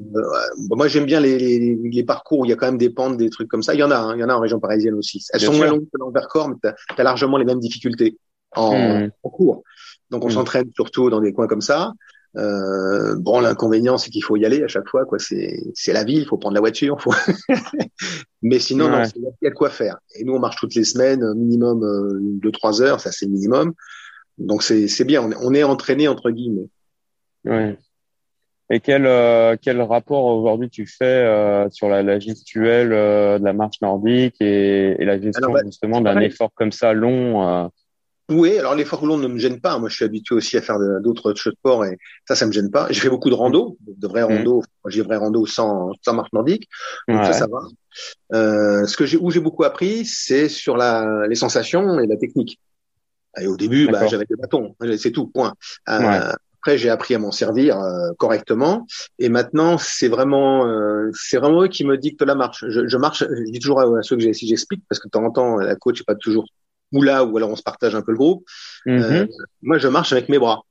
moi, 0.71 0.88
j'aime 0.88 1.04
bien 1.04 1.21
les, 1.21 1.38
les, 1.38 1.78
les, 1.83 2.02
parcours 2.04 2.40
où 2.40 2.45
il 2.45 2.49
y 2.49 2.52
a 2.52 2.57
quand 2.57 2.66
même 2.66 2.78
des 2.78 2.90
pentes, 2.90 3.16
des 3.16 3.30
trucs 3.30 3.49
comme 3.49 3.62
ça. 3.62 3.75
Il 3.75 3.80
y 3.80 3.83
en 3.83 3.90
a, 3.90 3.97
hein, 3.97 4.14
il 4.16 4.21
y 4.21 4.25
en 4.25 4.28
a 4.28 4.35
en 4.35 4.40
région 4.40 4.61
parisienne 4.61 4.95
aussi. 4.95 5.25
Elles 5.33 5.40
sont 5.40 5.52
moins 5.52 5.66
longues 5.66 5.85
que 5.92 5.99
l'Envercors, 5.99 6.49
mais 6.49 6.57
tu 6.62 7.00
as, 7.00 7.04
largement 7.04 7.37
les 7.37 7.45
mêmes 7.45 7.61
difficultés 7.61 8.16
en, 8.57 8.76
mm. 8.76 9.11
en 9.23 9.30
cours. 9.30 9.62
Donc, 10.11 10.25
on 10.25 10.28
mm. 10.28 10.33
s'entraîne 10.33 10.71
surtout 10.75 11.11
dans 11.11 11.21
des 11.21 11.33
coins 11.33 11.47
comme 11.47 11.61
ça. 11.61 11.92
Euh, 12.37 13.17
bon, 13.17 13.41
l'inconvénient, 13.41 13.99
c'est 13.99 14.11
qu'il 14.11 14.23
faut 14.23 14.37
y 14.37 14.45
aller 14.45 14.63
à 14.63 14.69
chaque 14.69 14.89
fois. 14.89 15.05
Quoi, 15.07 15.19
c'est 15.19 15.61
c'est 15.75 15.93
la 15.93 16.05
ville, 16.05 16.21
il 16.21 16.27
faut 16.27 16.37
prendre 16.37 16.55
la 16.55 16.61
voiture. 16.61 17.01
Faut... 17.01 17.13
Mais 18.43 18.59
sinon, 18.59 18.89
non, 18.89 19.03
il 19.17 19.23
y 19.43 19.47
a 19.47 19.51
de 19.51 19.55
quoi 19.55 19.71
faire. 19.71 19.99
Et 20.15 20.25
nous, 20.25 20.35
on 20.35 20.39
marche 20.39 20.57
toutes 20.57 20.75
les 20.75 20.85
semaines, 20.85 21.25
minimum 21.35 21.83
euh, 21.83 22.19
deux 22.21 22.53
trois 22.53 22.83
heures, 22.83 23.01
ça 23.01 23.11
c'est 23.13 23.27
minimum. 23.27 23.73
Donc 24.37 24.63
c'est 24.63 24.89
c'est 24.89 25.05
bien. 25.05 25.23
On 25.23 25.31
est, 25.31 25.37
on 25.41 25.55
est 25.55 25.65
entraîné 25.65 26.07
entre 26.07 26.31
guillemets. 26.31 26.69
Ouais. 27.45 27.77
Et 28.71 28.81
quel 28.81 29.07
euh, 29.07 29.57
quel 29.61 29.81
rapport 29.81 30.25
aujourd'hui 30.25 30.69
tu 30.69 30.87
fais 30.87 31.05
euh, 31.05 31.71
sur 31.71 31.89
la, 31.89 32.03
la 32.03 32.19
gestuelle 32.19 32.93
euh, 32.93 33.39
de 33.39 33.45
la 33.45 33.55
marche 33.55 33.81
nordique 33.81 34.37
et, 34.41 35.01
et 35.01 35.05
la 35.07 35.19
gestion 35.19 35.53
bah, 35.53 35.63
justement 35.65 36.03
d'un 36.03 36.21
effort 36.21 36.53
comme 36.55 36.73
ça 36.73 36.93
long 36.93 37.71
oui, 38.31 38.59
alors 38.59 38.75
l'effort 38.75 39.05
long 39.07 39.17
ne 39.17 39.27
me 39.27 39.39
gêne 39.39 39.61
pas. 39.61 39.79
Moi, 39.79 39.89
je 39.89 39.97
suis 39.97 40.05
habitué 40.05 40.35
aussi 40.35 40.57
à 40.57 40.63
faire 40.63 40.79
d'autres 41.01 41.33
sports 41.35 41.85
et 41.85 41.99
ça, 42.27 42.35
ça 42.35 42.47
me 42.47 42.53
gêne 42.53 42.71
pas. 42.71 42.87
J'ai 42.91 43.01
fait 43.01 43.09
beaucoup 43.09 43.31
de 43.31 43.35
rando, 43.35 43.77
de 43.81 44.07
vrais 44.07 44.23
mmh. 44.23 44.37
rando. 44.39 44.63
J'ai 44.87 45.03
vrai 45.03 45.17
rando 45.17 45.47
sans, 45.47 45.93
sans 46.03 46.15
marche 46.15 46.33
nordique, 46.33 46.69
donc 47.09 47.25
ça, 47.25 47.33
ça 47.33 47.47
va. 47.47 47.61
Euh, 48.35 48.87
ce 48.87 48.97
que 48.97 49.07
j'ai, 49.07 49.17
où 49.17 49.31
j'ai 49.31 49.41
beaucoup 49.41 49.65
appris, 49.65 50.05
c'est 50.05 50.49
sur 50.49 50.77
la, 50.77 51.27
les 51.27 51.35
sensations 51.35 51.99
et 52.01 52.07
la 52.07 52.17
technique. 52.17 52.61
Et 53.41 53.47
au 53.47 53.57
début, 53.57 53.89
bah, 53.89 54.07
j'avais 54.07 54.25
des 54.25 54.37
bâtons, 54.37 54.75
c'est 54.97 55.13
tout, 55.13 55.27
point. 55.29 55.55
Euh, 55.89 56.33
Après, 56.61 56.77
j'ai 56.77 56.91
appris 56.91 57.15
à 57.15 57.19
m'en 57.19 57.31
servir 57.31 57.79
euh, 57.79 58.11
correctement, 58.19 58.87
et 59.19 59.29
maintenant, 59.29 59.79
c'est 59.79 60.09
vraiment, 60.09 60.67
euh, 60.67 61.11
c'est 61.15 61.39
vraiment 61.39 61.63
eux 61.63 61.69
qui 61.69 61.85
me 61.85 61.97
dictent 61.97 62.23
la 62.23 62.35
marche. 62.35 62.65
Je, 62.69 62.89
je 62.89 62.97
marche, 62.97 63.25
je 63.29 63.51
dis 63.51 63.61
toujours 63.61 63.81
à, 63.81 64.03
ceux 64.03 64.17
que 64.17 64.23
j'ai, 64.23 64.33
si 64.33 64.49
j'explique, 64.49 64.83
parce 64.89 64.99
que 64.99 65.07
de 65.07 65.11
temps 65.11 65.25
en 65.25 65.31
temps, 65.31 65.57
la 65.57 65.77
coach 65.77 66.01
n'est 66.01 66.05
pas 66.05 66.17
toujours 66.17 66.47
ou 66.92 67.02
là, 67.02 67.25
ou 67.25 67.37
alors 67.37 67.50
on 67.50 67.57
se 67.57 67.62
partage 67.62 67.95
un 67.95 68.02
peu 68.02 68.12
le 68.12 68.18
groupe. 68.18 68.45
Euh, 68.87 69.26
moi, 69.62 69.78
je 69.78 69.88
marche 69.88 70.12
avec 70.12 70.28
mes 70.28 70.38
bras. 70.38 70.62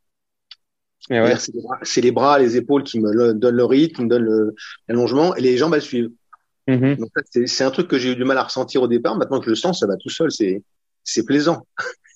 Ouais. 1.10 1.36
C'est 1.84 2.02
les, 2.02 2.12
bras, 2.12 2.38
les 2.38 2.58
épaules 2.58 2.84
qui 2.84 3.00
me 3.00 3.34
donnent 3.34 3.56
le 3.56 3.66
rythme, 3.66 4.04
me 4.04 4.10
donnent 4.10 4.52
l'allongement, 4.88 5.36
et 5.36 5.42
les 5.42 5.58
jambes 5.58 5.74
elles 5.74 5.82
suivent. 5.82 6.12
Mhm. 6.68 6.98
C'est 7.46 7.64
un 7.64 7.72
truc 7.72 7.88
que 7.88 7.98
j'ai 7.98 8.12
eu 8.12 8.16
du 8.16 8.26
mal 8.26 8.38
à 8.38 8.44
ressentir 8.44 8.82
au 8.82 8.88
départ. 8.88 9.16
Maintenant 9.16 9.40
que 9.40 9.46
je 9.46 9.52
le 9.52 9.56
sens, 9.56 9.80
ça 9.80 9.88
va 9.88 9.96
tout 9.96 10.10
seul. 10.10 10.32
C'est, 10.32 10.64
c'est 11.04 11.26
plaisant. 11.26 11.66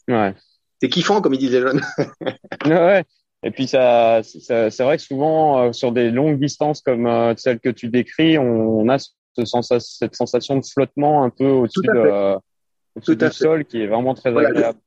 Ouais. 0.09 0.35
C'est 0.81 0.89
kiffant, 0.89 1.21
comme 1.21 1.33
ils 1.33 1.39
disent 1.39 1.53
les 1.53 1.61
jeunes. 1.61 1.81
ouais. 2.65 3.05
Et 3.43 3.51
puis 3.51 3.67
ça, 3.67 4.21
c'est 4.23 4.83
vrai 4.83 4.97
que 4.97 5.03
souvent 5.03 5.71
sur 5.71 5.91
des 5.91 6.11
longues 6.11 6.39
distances 6.39 6.81
comme 6.81 7.33
celles 7.37 7.59
que 7.59 7.69
tu 7.69 7.87
décris, 7.87 8.37
on, 8.37 8.87
a 8.89 8.97
cette 8.99 10.15
sensation 10.15 10.57
de 10.57 10.65
flottement 10.65 11.23
un 11.23 11.29
peu 11.29 11.47
au-dessus 11.47 11.81
de, 11.81 12.35
du 12.95 13.31
sol 13.31 13.65
qui 13.65 13.81
est 13.81 13.87
vraiment 13.87 14.13
très 14.13 14.29
agréable. 14.29 14.79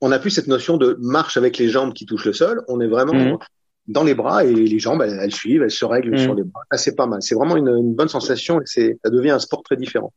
On 0.00 0.12
a 0.12 0.18
plus 0.18 0.30
cette 0.30 0.46
notion 0.46 0.76
de 0.76 0.96
marche 1.00 1.36
avec 1.36 1.58
les 1.58 1.68
jambes 1.68 1.92
qui 1.92 2.06
touchent 2.06 2.26
le 2.26 2.32
sol. 2.32 2.62
On 2.68 2.80
est 2.80 2.86
vraiment 2.86 3.14
mmh. 3.14 3.38
dans 3.88 4.04
les 4.04 4.14
bras 4.14 4.44
et 4.44 4.52
les 4.52 4.78
jambes, 4.78 5.02
elles, 5.02 5.34
suivent, 5.34 5.62
elles 5.62 5.70
se 5.70 5.84
règlent 5.84 6.14
mmh. 6.14 6.18
sur 6.18 6.34
les 6.34 6.44
bras. 6.44 6.62
c'est 6.72 6.94
pas 6.94 7.06
mal. 7.06 7.20
C'est 7.20 7.34
vraiment 7.34 7.56
une, 7.56 7.68
une, 7.68 7.94
bonne 7.94 8.08
sensation 8.08 8.60
et 8.60 8.64
c'est, 8.64 8.96
ça 9.04 9.10
devient 9.10 9.30
un 9.30 9.40
sport 9.40 9.62
très 9.62 9.76
différent. 9.76 10.12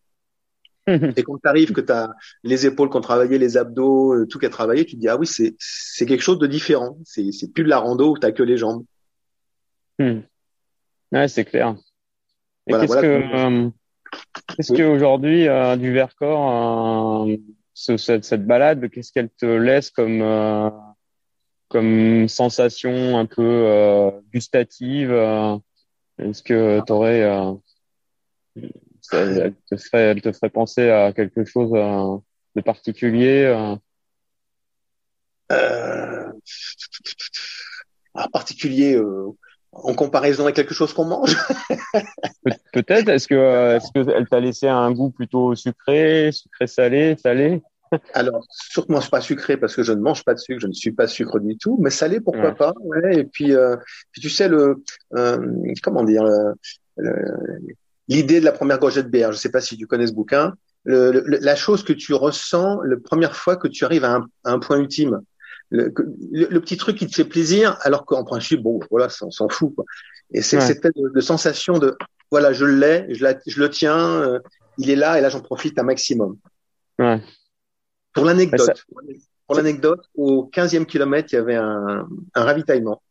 et 0.88 1.24
quand 1.24 1.38
tu 1.38 1.48
arrives, 1.48 1.72
que 1.72 1.82
tu 1.82 1.92
as 1.92 2.10
les 2.44 2.66
épaules 2.66 2.90
qui 2.90 2.98
ont 2.98 3.02
travaillé, 3.02 3.38
les 3.38 3.58
abdos, 3.58 4.14
euh, 4.14 4.28
tout 4.28 4.40
qui 4.40 4.46
a 4.46 4.50
travaillé, 4.50 4.86
tu 4.86 4.96
te 4.96 5.02
dis, 5.02 5.08
ah 5.08 5.18
oui, 5.18 5.26
c'est, 5.26 5.56
c'est 5.60 6.06
quelque 6.06 6.24
chose 6.24 6.40
de 6.40 6.48
différent. 6.48 6.98
C'est, 7.04 7.32
c'est 7.32 7.52
plus 7.52 7.64
de 7.64 7.70
la 7.70 7.80
rando 7.80 8.12
où 8.12 8.18
tu 8.18 8.32
que 8.34 8.44
les 8.44 8.58
jambes. 8.58 8.84
Mmh. 10.00 10.20
Ouais, 11.12 11.28
c'est 11.28 11.46
clair. 11.46 11.76
Et 12.68 12.74
qu'est-ce 12.74 12.98
que, 12.98 13.66
euh, 13.66 13.70
qu'est-ce 14.56 14.74
que 14.74 14.84
aujourd'hui 14.84 15.48
euh, 15.48 15.75
du 15.75 15.91
Vercors, 15.91 17.27
euh, 17.27 17.38
cette, 17.74 18.46
balade, 18.46 18.89
qu'est-ce 18.89 19.12
qu'elle 19.12 19.30
te 19.30 19.46
laisse 19.46 19.89
comme 19.89 20.22
euh, 20.22 20.70
comme 21.70 22.27
sensation 22.27 23.18
un 23.18 23.25
peu 23.25 24.12
gustative 24.34 25.12
Est-ce 26.20 26.44
que 26.44 26.82
tu 26.86 26.94
elle 29.13 29.56
te 29.70 29.77
ferait 29.77 30.15
te 30.15 30.32
ferait 30.32 30.50
penser 30.50 30.89
à 30.89 31.13
quelque 31.13 31.46
chose 31.46 31.72
de 31.72 32.62
particulier 32.62 33.75
euh, 35.51 36.32
particulier 38.32 39.00
en 39.74 39.94
comparaison 39.94 40.44
avec 40.44 40.56
quelque 40.56 40.74
chose 40.74 40.94
qu'on 40.94 41.06
mange 41.06 41.38
Peut-être. 42.74 43.10
Est-ce 43.10 43.28
que 43.28 43.75
est-ce 43.75 43.92
que 43.94 44.10
elle 44.12 44.28
t'a 44.28 44.40
laissé 44.40 44.68
un 44.68 44.92
goût 44.92 45.10
plutôt 45.10 45.56
sucré, 45.56 46.32
sucré 46.32 46.68
salé, 46.68 47.16
salé? 47.22 47.62
Alors, 48.13 48.46
sûrement 48.50 49.01
pas 49.01 49.20
sucré 49.20 49.58
parce 49.58 49.75
que 49.75 49.84
je 49.84 49.92
ne 49.92 50.00
mange 50.00 50.24
pas 50.24 50.34
de 50.34 50.40
sucre, 50.40 50.62
je 50.62 50.68
ne 50.68 50.74
suis 50.74 50.94
pas 50.94 51.08
sucre 51.08 51.40
du 51.40 51.58
tout, 51.58 51.78
mais 51.82 51.90
salé 51.90 52.22
pourquoi 52.22 52.56
pas. 52.56 52.74
Ouais. 52.82 53.18
Et 53.18 53.24
puis, 53.25 53.54
euh, 53.54 53.75
puis 54.12 54.22
tu 54.22 54.30
sais 54.30 54.48
le 54.48 54.82
euh, 55.16 55.38
comment 55.84 56.04
dire 56.04 56.24
l'idée 58.08 58.40
de 58.40 58.46
la 58.46 58.51
première 58.51 58.80
gorgée 58.80 59.04
de 59.04 59.10
bière. 59.10 59.32
Je 59.32 59.38
sais 59.38 59.51
pas 59.51 59.62
si 59.62 59.78
tu 59.78 59.88
connais 59.88 60.08
ce 60.08 60.13
bouquin. 60.13 60.54
Le, 60.84 61.24
la 61.28 61.56
chose 61.56 61.84
que 61.84 61.94
tu 61.94 62.13
ressens 62.13 62.82
la 62.82 62.98
première 62.98 63.36
fois 63.36 63.56
que 63.56 63.68
tu 63.68 63.86
arrives 63.86 64.04
à 64.04 64.16
un, 64.16 64.25
à 64.44 64.51
un 64.51 64.60
point 64.60 64.78
ultime 64.80 65.22
le, 65.72 65.94
le, 66.32 66.60
petit 66.60 66.78
truc 66.78 66.98
qui 66.98 67.08
te 67.08 67.16
fait 67.16 67.25
plaisir, 67.25 67.78
alors 67.82 68.06
qu'en 68.06 68.24
principe, 68.24 68.62
bon, 68.62 68.80
voilà, 68.92 69.08
on 69.22 69.32
s'en 69.32 69.48
fout. 69.48 69.74
Quoi. 69.74 69.86
Et 70.34 70.42
c'est 70.42 70.60
cette 70.60 70.86
de, 70.86 71.22
sensation 71.22 71.80
de, 71.80 71.98
voilà, 72.30 72.51
je 72.51 72.66
l'ai, 72.66 73.08
je, 73.13 73.25
je, 73.48 73.60
le 73.60 73.70
tiens, 73.70 74.22
euh, 74.22 74.40
il 74.78 74.90
est 74.90 74.96
là, 74.96 75.18
et 75.18 75.22
là, 75.22 75.30
j'en 75.30 75.40
profite 75.40 75.80
un 75.80 75.84
maximum. 75.84 76.38
Ouais. 77.00 77.22
Pour 78.13 78.25
l'anecdote, 78.25 78.86
pour 79.48 79.56
l'anecdote, 79.56 80.01
au 80.16 80.50
15e 80.54 80.86
kilomètre, 80.86 81.30
il 81.32 81.36
y 81.36 81.40
avait 81.40 81.56
un, 81.56 82.06
un 82.36 82.44
ravitaillement. 82.44 83.01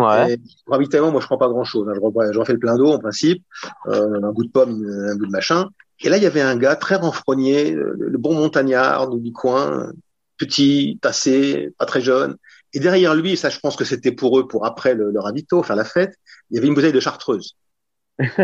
Ouais. 0.00 0.34
Et, 0.34 0.40
ravitaillement, 0.66 1.12
moi, 1.12 1.20
je 1.20 1.26
prends 1.26 1.38
pas 1.38 1.48
grand-chose. 1.48 1.88
Hein. 1.88 1.94
Je, 1.94 2.32
je 2.32 2.38
refais 2.38 2.52
le 2.52 2.58
plein 2.58 2.76
d'eau, 2.76 2.92
en 2.92 2.98
principe, 2.98 3.44
euh, 3.86 4.20
un 4.22 4.32
bout 4.32 4.44
de 4.44 4.50
pomme, 4.50 4.70
un 4.70 5.16
bout 5.16 5.26
de 5.26 5.32
machin. 5.32 5.68
Et 6.00 6.08
là, 6.08 6.16
il 6.16 6.22
y 6.22 6.26
avait 6.26 6.40
un 6.40 6.56
gars 6.56 6.74
très 6.74 6.96
renfrogné, 6.96 7.70
le, 7.72 7.94
le 7.96 8.18
bon 8.18 8.34
montagnard 8.34 9.08
du 9.16 9.32
coin, 9.32 9.92
petit, 10.38 10.98
tassé, 11.02 11.70
pas 11.78 11.86
très 11.86 12.00
jeune. 12.00 12.36
Et 12.74 12.80
derrière 12.80 13.14
lui, 13.14 13.36
ça, 13.36 13.50
je 13.50 13.58
pense 13.60 13.76
que 13.76 13.84
c'était 13.84 14.12
pour 14.12 14.38
eux, 14.38 14.46
pour 14.46 14.66
après 14.66 14.94
le, 14.94 15.10
le 15.10 15.20
ravito, 15.20 15.62
faire 15.62 15.76
la 15.76 15.84
fête, 15.84 16.14
il 16.50 16.56
y 16.56 16.58
avait 16.58 16.68
une 16.68 16.74
bouteille 16.74 16.92
de 16.92 17.00
chartreuse. 17.00 17.56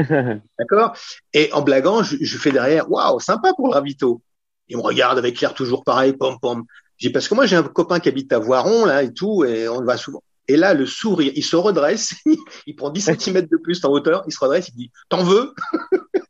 D'accord? 0.58 0.96
Et 1.32 1.52
en 1.52 1.62
blaguant, 1.62 2.02
je, 2.02 2.16
je 2.20 2.38
fais 2.38 2.52
derrière, 2.52 2.90
waouh, 2.90 3.20
sympa 3.20 3.52
pour 3.54 3.68
le 3.68 3.74
ravito. 3.74 4.22
Il 4.68 4.76
me 4.78 4.82
regarde 4.82 5.18
avec 5.18 5.40
l'air 5.40 5.54
toujours 5.54 5.84
pareil, 5.84 6.14
pom 6.14 6.38
pom. 6.40 6.64
J'ai 6.96 7.10
parce 7.10 7.28
que 7.28 7.34
moi 7.34 7.44
j'ai 7.44 7.56
un 7.56 7.62
copain 7.62 8.00
qui 8.00 8.08
habite 8.08 8.32
à 8.32 8.38
Voiron 8.38 8.84
là 8.86 9.02
et 9.02 9.12
tout, 9.12 9.44
et 9.44 9.68
on 9.68 9.82
va 9.84 9.96
souvent. 9.96 10.22
Et 10.46 10.56
là, 10.56 10.74
le 10.74 10.84
sourire, 10.84 11.32
il 11.34 11.44
se 11.44 11.56
redresse, 11.56 12.14
il 12.66 12.76
prend 12.76 12.90
10 12.90 13.16
cm 13.18 13.46
de 13.46 13.56
plus 13.56 13.82
en 13.84 13.88
hauteur, 13.88 14.22
il 14.26 14.32
se 14.32 14.38
redresse, 14.38 14.68
il 14.68 14.74
dit, 14.74 14.90
t'en 15.08 15.24
veux? 15.24 15.54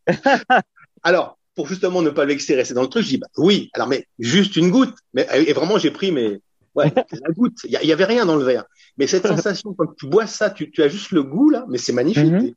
Alors, 1.03 1.39
pour 1.55 1.67
justement 1.67 2.03
ne 2.03 2.11
pas 2.11 2.25
vexer, 2.25 2.55
rester 2.55 2.75
dans 2.75 2.83
le 2.83 2.89
truc, 2.89 3.05
je 3.05 3.11
dis 3.11 3.19
bah 3.19 3.29
oui, 3.37 3.71
alors 3.75 3.89
mais 3.89 4.07
juste 4.19 4.57
une 4.57 4.71
goutte. 4.71 4.95
Mais 5.13 5.27
et 5.35 5.53
vraiment 5.53 5.79
j'ai 5.79 5.91
pris 5.91 6.13
mais 6.13 6.41
ouais 6.75 6.93
la 7.13 7.31
goutte. 7.31 7.59
Il 7.65 7.71
y, 7.71 7.93
avait 7.93 8.05
rien 8.05 8.27
dans 8.27 8.37
le 8.37 8.45
verre. 8.45 8.65
Mais 8.99 9.07
cette 9.07 9.27
sensation 9.27 9.75
quand 9.75 9.95
tu 9.97 10.07
bois 10.07 10.27
ça, 10.27 10.51
tu, 10.51 10.71
tu 10.71 10.83
as 10.83 10.89
juste 10.89 11.11
le 11.11 11.23
goût 11.23 11.51
là, 11.51 11.65
mais 11.69 11.79
c'est 11.79 11.93
magnifique. 11.93 12.33
Mm 12.33 12.53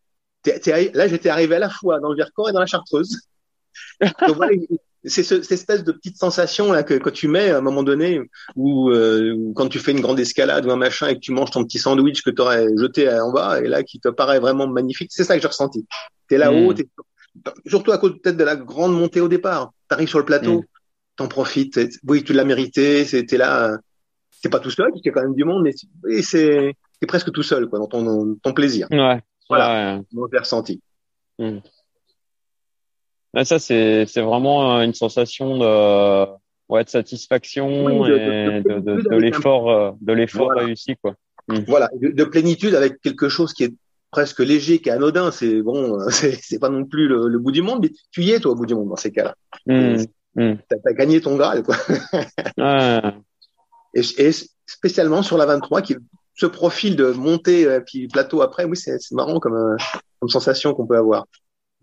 là 0.93 1.07
j'étais 1.07 1.29
arrivé 1.29 1.55
à 1.55 1.59
la 1.59 1.69
fois 1.69 1.99
dans 1.99 2.09
le 2.09 2.15
Vercors 2.15 2.49
et 2.49 2.53
dans 2.53 2.59
la 2.59 2.65
Chartreuse. 2.65 3.19
Donc 4.01 4.35
voilà, 4.35 4.53
c'est 5.03 5.23
ce, 5.23 5.41
cette 5.41 5.51
espèce 5.51 5.83
de 5.83 5.91
petite 5.91 6.17
sensation 6.17 6.71
là 6.71 6.83
que 6.83 6.95
quand 6.95 7.11
tu 7.11 7.27
mets 7.27 7.51
à 7.51 7.57
un 7.57 7.61
moment 7.61 7.83
donné 7.83 8.21
ou 8.55 8.89
euh, 8.89 9.51
quand 9.55 9.67
tu 9.67 9.79
fais 9.79 9.91
une 9.91 10.01
grande 10.01 10.19
escalade 10.19 10.65
ou 10.65 10.71
un 10.71 10.75
machin 10.75 11.07
et 11.07 11.15
que 11.15 11.19
tu 11.19 11.31
manges 11.31 11.51
ton 11.51 11.63
petit 11.63 11.79
sandwich 11.79 12.21
que 12.21 12.29
tu 12.29 12.41
aurais 12.41 12.65
jeté 12.77 13.09
en 13.09 13.31
bas 13.31 13.59
et 13.61 13.67
là 13.67 13.83
qui 13.83 13.99
te 13.99 14.09
paraît 14.09 14.39
vraiment 14.39 14.67
magnifique, 14.67 15.11
c'est 15.11 15.23
ça 15.23 15.35
que 15.35 15.41
j'ai 15.41 15.47
ressenti. 15.47 15.85
T'es 16.27 16.37
là-haut, 16.37 16.73
mm 16.73 16.83
surtout 17.65 17.91
à 17.91 17.97
cause 17.97 18.19
peut-être 18.21 18.37
de 18.37 18.43
la 18.43 18.55
grande 18.55 18.93
montée 18.93 19.21
au 19.21 19.27
départ. 19.27 19.71
Tu 19.89 19.93
arrives 19.93 20.09
sur 20.09 20.19
le 20.19 20.25
plateau, 20.25 20.61
mm. 20.61 20.65
t'en 21.17 21.27
profites. 21.27 21.79
Oui, 22.07 22.23
tu 22.23 22.33
l'as 22.33 22.43
mérité, 22.43 23.05
c'était 23.05 23.37
là. 23.37 23.77
C'est 24.29 24.49
pas 24.49 24.59
tout 24.59 24.69
seul, 24.69 24.91
a 24.93 25.11
quand 25.11 25.21
même 25.21 25.33
du 25.33 25.45
monde, 25.45 25.63
mais 25.63 26.21
c'est 26.21 26.75
presque 27.07 27.31
tout 27.31 27.43
seul 27.43 27.67
quoi, 27.67 27.79
dans 27.79 27.87
ton, 27.87 28.35
ton 28.35 28.53
plaisir. 28.53 28.87
Ouais. 28.91 29.19
Voilà, 29.49 30.01
mon 30.11 30.27
ressenti. 30.31 30.81
Mm. 31.39 31.57
ça, 33.43 33.59
c'est 33.59 34.05
vraiment 34.17 34.81
une 34.81 34.93
sensation 34.93 35.57
de, 35.57 36.25
ouais, 36.69 36.83
de 36.83 36.89
satisfaction 36.89 38.05
et 38.05 38.09
de, 38.09 38.79
de, 38.79 39.09
de 39.09 39.15
l'effort 39.15 39.71
euh, 39.71 39.91
de 40.01 40.13
l'effort 40.13 40.51
réussi. 40.51 40.95
Quoi. 41.01 41.15
Mm. 41.47 41.59
Voilà, 41.67 41.89
de, 41.95 42.23
plénitude 42.23 42.75
avec 42.75 43.01
quelque 43.01 43.29
chose 43.29 43.53
qui 43.53 43.63
est 43.63 43.73
presque 44.11 44.39
léger, 44.39 44.79
qui 44.79 44.89
est 44.89 44.93
anodin. 44.93 45.31
C'est 45.31 45.61
bon, 45.61 45.99
c'est 46.09 46.59
pas 46.59 46.69
non 46.69 46.85
plus 46.85 47.07
le, 47.07 47.39
bout 47.39 47.51
du 47.51 47.61
monde, 47.61 47.79
mais 47.81 47.91
tu 48.11 48.23
y 48.23 48.31
es 48.31 48.39
toi 48.39 48.51
au 48.51 48.55
bout 48.55 48.65
du 48.65 48.75
monde 48.75 48.89
dans 48.89 48.95
ces 48.95 49.11
cas-là. 49.11 49.35
Mmh, 49.65 50.03
mmh. 50.35 50.55
T'as 50.69 50.77
as 50.85 50.93
gagné 50.93 51.21
ton 51.21 51.35
Graal 51.35 51.63
quoi. 51.63 51.75
et, 53.93 54.01
et, 54.17 54.31
spécialement 54.65 55.21
sur 55.21 55.37
la 55.37 55.45
23 55.45 55.81
qui 55.81 55.95
ce 56.37 56.45
profil 56.45 56.95
de 56.95 57.11
montée 57.11 57.65
euh, 57.65 57.79
puis 57.79 58.07
plateau 58.07 58.41
après, 58.41 58.63
oui 58.63 58.77
c'est 58.77 58.99
marrant 59.11 59.39
comme, 59.39 59.55
euh, 59.55 59.75
comme 60.19 60.29
sensation 60.29 60.73
qu'on 60.73 60.85
peut 60.85 60.97
avoir. 60.97 61.25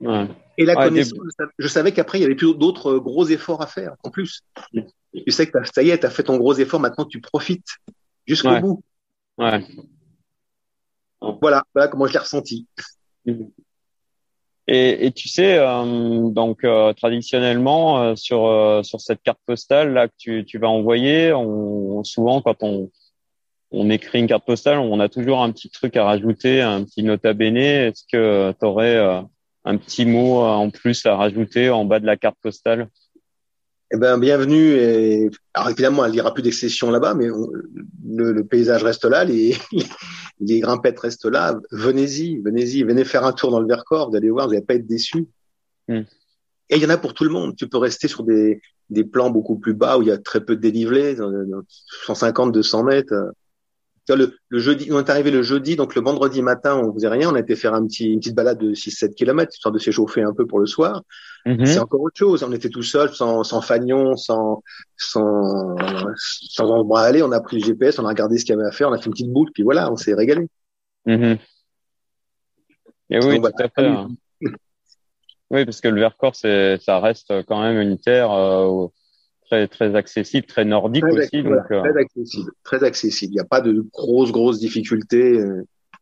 Ouais. 0.00 0.28
Et 0.58 0.64
la 0.64 0.76
connaissance, 0.76 1.18
je 1.58 1.68
savais 1.68 1.92
qu'après 1.92 2.18
il 2.18 2.22
y 2.22 2.24
avait 2.24 2.34
plus 2.34 2.54
d'autres 2.54 2.98
gros 2.98 3.26
efforts 3.26 3.62
à 3.62 3.66
faire 3.66 3.94
en 4.04 4.10
plus. 4.10 4.40
Mmh. 4.72 4.82
Tu 5.26 5.30
sais 5.30 5.46
que 5.46 5.58
ça 5.64 5.82
y 5.82 5.90
est, 5.90 5.98
tu 5.98 6.06
as 6.06 6.10
fait 6.10 6.24
ton 6.24 6.36
gros 6.36 6.54
effort, 6.54 6.80
maintenant 6.80 7.04
tu 7.04 7.20
profites 7.20 7.66
jusqu'au 8.26 8.58
bout. 8.60 8.82
Ouais. 9.38 9.64
Voilà, 11.40 11.62
voilà 11.74 11.88
comment 11.88 12.06
je 12.06 12.12
l'ai 12.12 12.18
ressenti. 12.18 12.66
Et, 14.66 15.06
et, 15.06 15.12
tu 15.12 15.28
sais, 15.28 15.58
euh, 15.58 16.30
donc 16.30 16.64
euh, 16.64 16.94
traditionnellement 16.94 18.02
euh, 18.02 18.16
sur 18.16 18.80
sur 18.82 19.00
cette 19.00 19.22
carte 19.22 19.40
postale 19.44 19.92
là 19.92 20.08
que 20.08 20.14
tu, 20.16 20.44
tu 20.46 20.58
vas 20.58 20.68
envoyer, 20.68 21.34
on, 21.34 22.02
souvent 22.02 22.40
quand 22.40 22.62
on 22.62 22.90
on 23.72 23.90
écrit 23.90 24.20
une 24.20 24.28
carte 24.28 24.46
postale, 24.46 24.78
on 24.78 25.00
a 25.00 25.08
toujours 25.08 25.42
un 25.42 25.50
petit 25.50 25.68
truc 25.68 25.96
à 25.96 26.04
rajouter, 26.04 26.62
un 26.62 26.84
petit 26.84 27.02
nota 27.02 27.34
bene. 27.34 27.56
Est-ce 27.56 28.04
que 28.10 28.54
tu 28.58 28.66
aurais 28.66 28.96
un 29.64 29.76
petit 29.76 30.06
mot 30.06 30.42
en 30.42 30.70
plus 30.70 31.04
à 31.06 31.16
rajouter 31.16 31.70
en 31.70 31.84
bas 31.84 31.98
de 31.98 32.06
la 32.06 32.16
carte 32.16 32.36
postale? 32.40 32.88
Eh 33.92 33.96
ben, 33.96 34.18
bienvenue. 34.18 34.72
Et... 34.72 35.30
Alors 35.52 35.70
évidemment, 35.70 36.06
il 36.06 36.12
n'y 36.12 36.20
aura 36.20 36.34
plus 36.34 36.42
d'excession 36.42 36.90
là-bas, 36.90 37.14
mais 37.14 37.26
le, 37.26 38.32
le, 38.32 38.44
paysage 38.44 38.82
reste 38.82 39.04
là, 39.04 39.24
les, 39.24 39.56
les 40.40 40.60
grimpettes 40.60 41.00
restent 41.00 41.26
là. 41.26 41.58
Venez-y, 41.70 42.40
venez-y, 42.40 42.82
venez 42.82 43.04
faire 43.04 43.24
un 43.24 43.32
tour 43.32 43.50
dans 43.50 43.60
le 43.60 43.66
Vercors, 43.66 44.10
vous 44.10 44.16
allez 44.16 44.30
voir, 44.30 44.46
vous 44.46 44.54
n'allez 44.54 44.64
pas 44.64 44.74
être 44.74 44.86
déçus. 44.86 45.28
Hmm. 45.88 46.02
Et 46.70 46.76
il 46.76 46.82
y 46.82 46.86
en 46.86 46.90
a 46.90 46.96
pour 46.96 47.14
tout 47.14 47.24
le 47.24 47.30
monde. 47.30 47.56
Tu 47.56 47.68
peux 47.68 47.78
rester 47.78 48.08
sur 48.08 48.24
des, 48.24 48.60
des 48.90 49.04
plans 49.04 49.30
beaucoup 49.30 49.58
plus 49.58 49.74
bas 49.74 49.98
où 49.98 50.02
il 50.02 50.08
y 50.08 50.12
a 50.12 50.18
très 50.18 50.44
peu 50.44 50.56
de 50.56 50.60
dénivelé, 50.60 51.16
150, 52.06 52.52
200 52.52 52.84
mètres. 52.84 53.14
Le, 54.08 54.36
le, 54.48 54.58
jeudi, 54.58 54.90
on 54.90 54.98
est 54.98 55.10
arrivé 55.10 55.30
le 55.30 55.42
jeudi, 55.42 55.76
donc 55.76 55.94
le 55.94 56.02
vendredi 56.02 56.42
matin, 56.42 56.76
on 56.76 56.92
faisait 56.92 57.08
rien. 57.08 57.30
On 57.30 57.34
a 57.34 57.40
été 57.40 57.56
faire 57.56 57.74
un 57.74 57.86
petit, 57.86 58.06
une 58.06 58.20
petite 58.20 58.34
balade 58.34 58.58
de 58.58 58.74
6-7 58.74 59.14
km, 59.14 59.52
histoire 59.52 59.72
de 59.72 59.78
s'échauffer 59.78 60.22
un 60.22 60.32
peu 60.34 60.46
pour 60.46 60.58
le 60.58 60.66
soir. 60.66 61.02
C'est 61.46 61.78
encore 61.78 62.00
autre 62.00 62.16
chose. 62.16 62.42
On 62.42 62.52
était 62.52 62.70
tout 62.70 62.82
seul, 62.82 63.10
sans, 63.14 63.44
sans 63.44 63.60
fagnon, 63.60 64.16
sans, 64.16 64.62
sans, 64.96 65.76
sans 66.16 66.70
endroit 66.70 67.02
à 67.02 67.04
aller. 67.04 67.22
On 67.22 67.32
a 67.32 67.40
pris 67.40 67.58
le 67.58 67.64
GPS, 67.66 67.98
on 67.98 68.06
a 68.06 68.08
regardé 68.08 68.38
ce 68.38 68.44
qu'il 68.44 68.54
y 68.54 68.58
avait 68.58 68.66
à 68.66 68.72
faire, 68.72 68.88
on 68.88 68.92
a 68.92 68.98
fait 68.98 69.06
une 69.06 69.12
petite 69.12 69.30
boucle, 69.30 69.52
puis 69.52 69.62
voilà, 69.62 69.92
on 69.92 69.96
s'est 69.96 70.14
régalé. 70.14 70.48
Mm-hmm. 71.06 71.38
Et 73.10 73.18
oui, 73.18 73.40
tout 73.40 73.46
à 73.58 73.68
fait. 73.68 73.86
Hein. 73.86 74.08
oui, 75.50 75.66
parce 75.66 75.82
que 75.82 75.88
le 75.88 76.00
Vercors, 76.00 76.34
ça 76.34 77.00
reste 77.00 77.32
quand 77.46 77.60
même 77.60 77.78
une 77.78 77.98
terre 77.98 78.32
euh, 78.32 78.86
très 79.46 79.68
très 79.68 79.94
accessible, 79.94 80.46
très 80.46 80.64
nordique 80.64 81.04
aussi. 81.04 81.42
donc, 81.42 81.70
euh, 81.70 81.82
très 81.82 82.00
accessible, 82.00 82.50
très 82.62 82.84
accessible. 82.84 83.32
Il 83.32 83.36
n'y 83.36 83.40
a 83.40 83.44
pas 83.44 83.60
de 83.60 83.84
grosses 83.92 84.32
grosses 84.32 84.60
difficultés. 84.60 85.38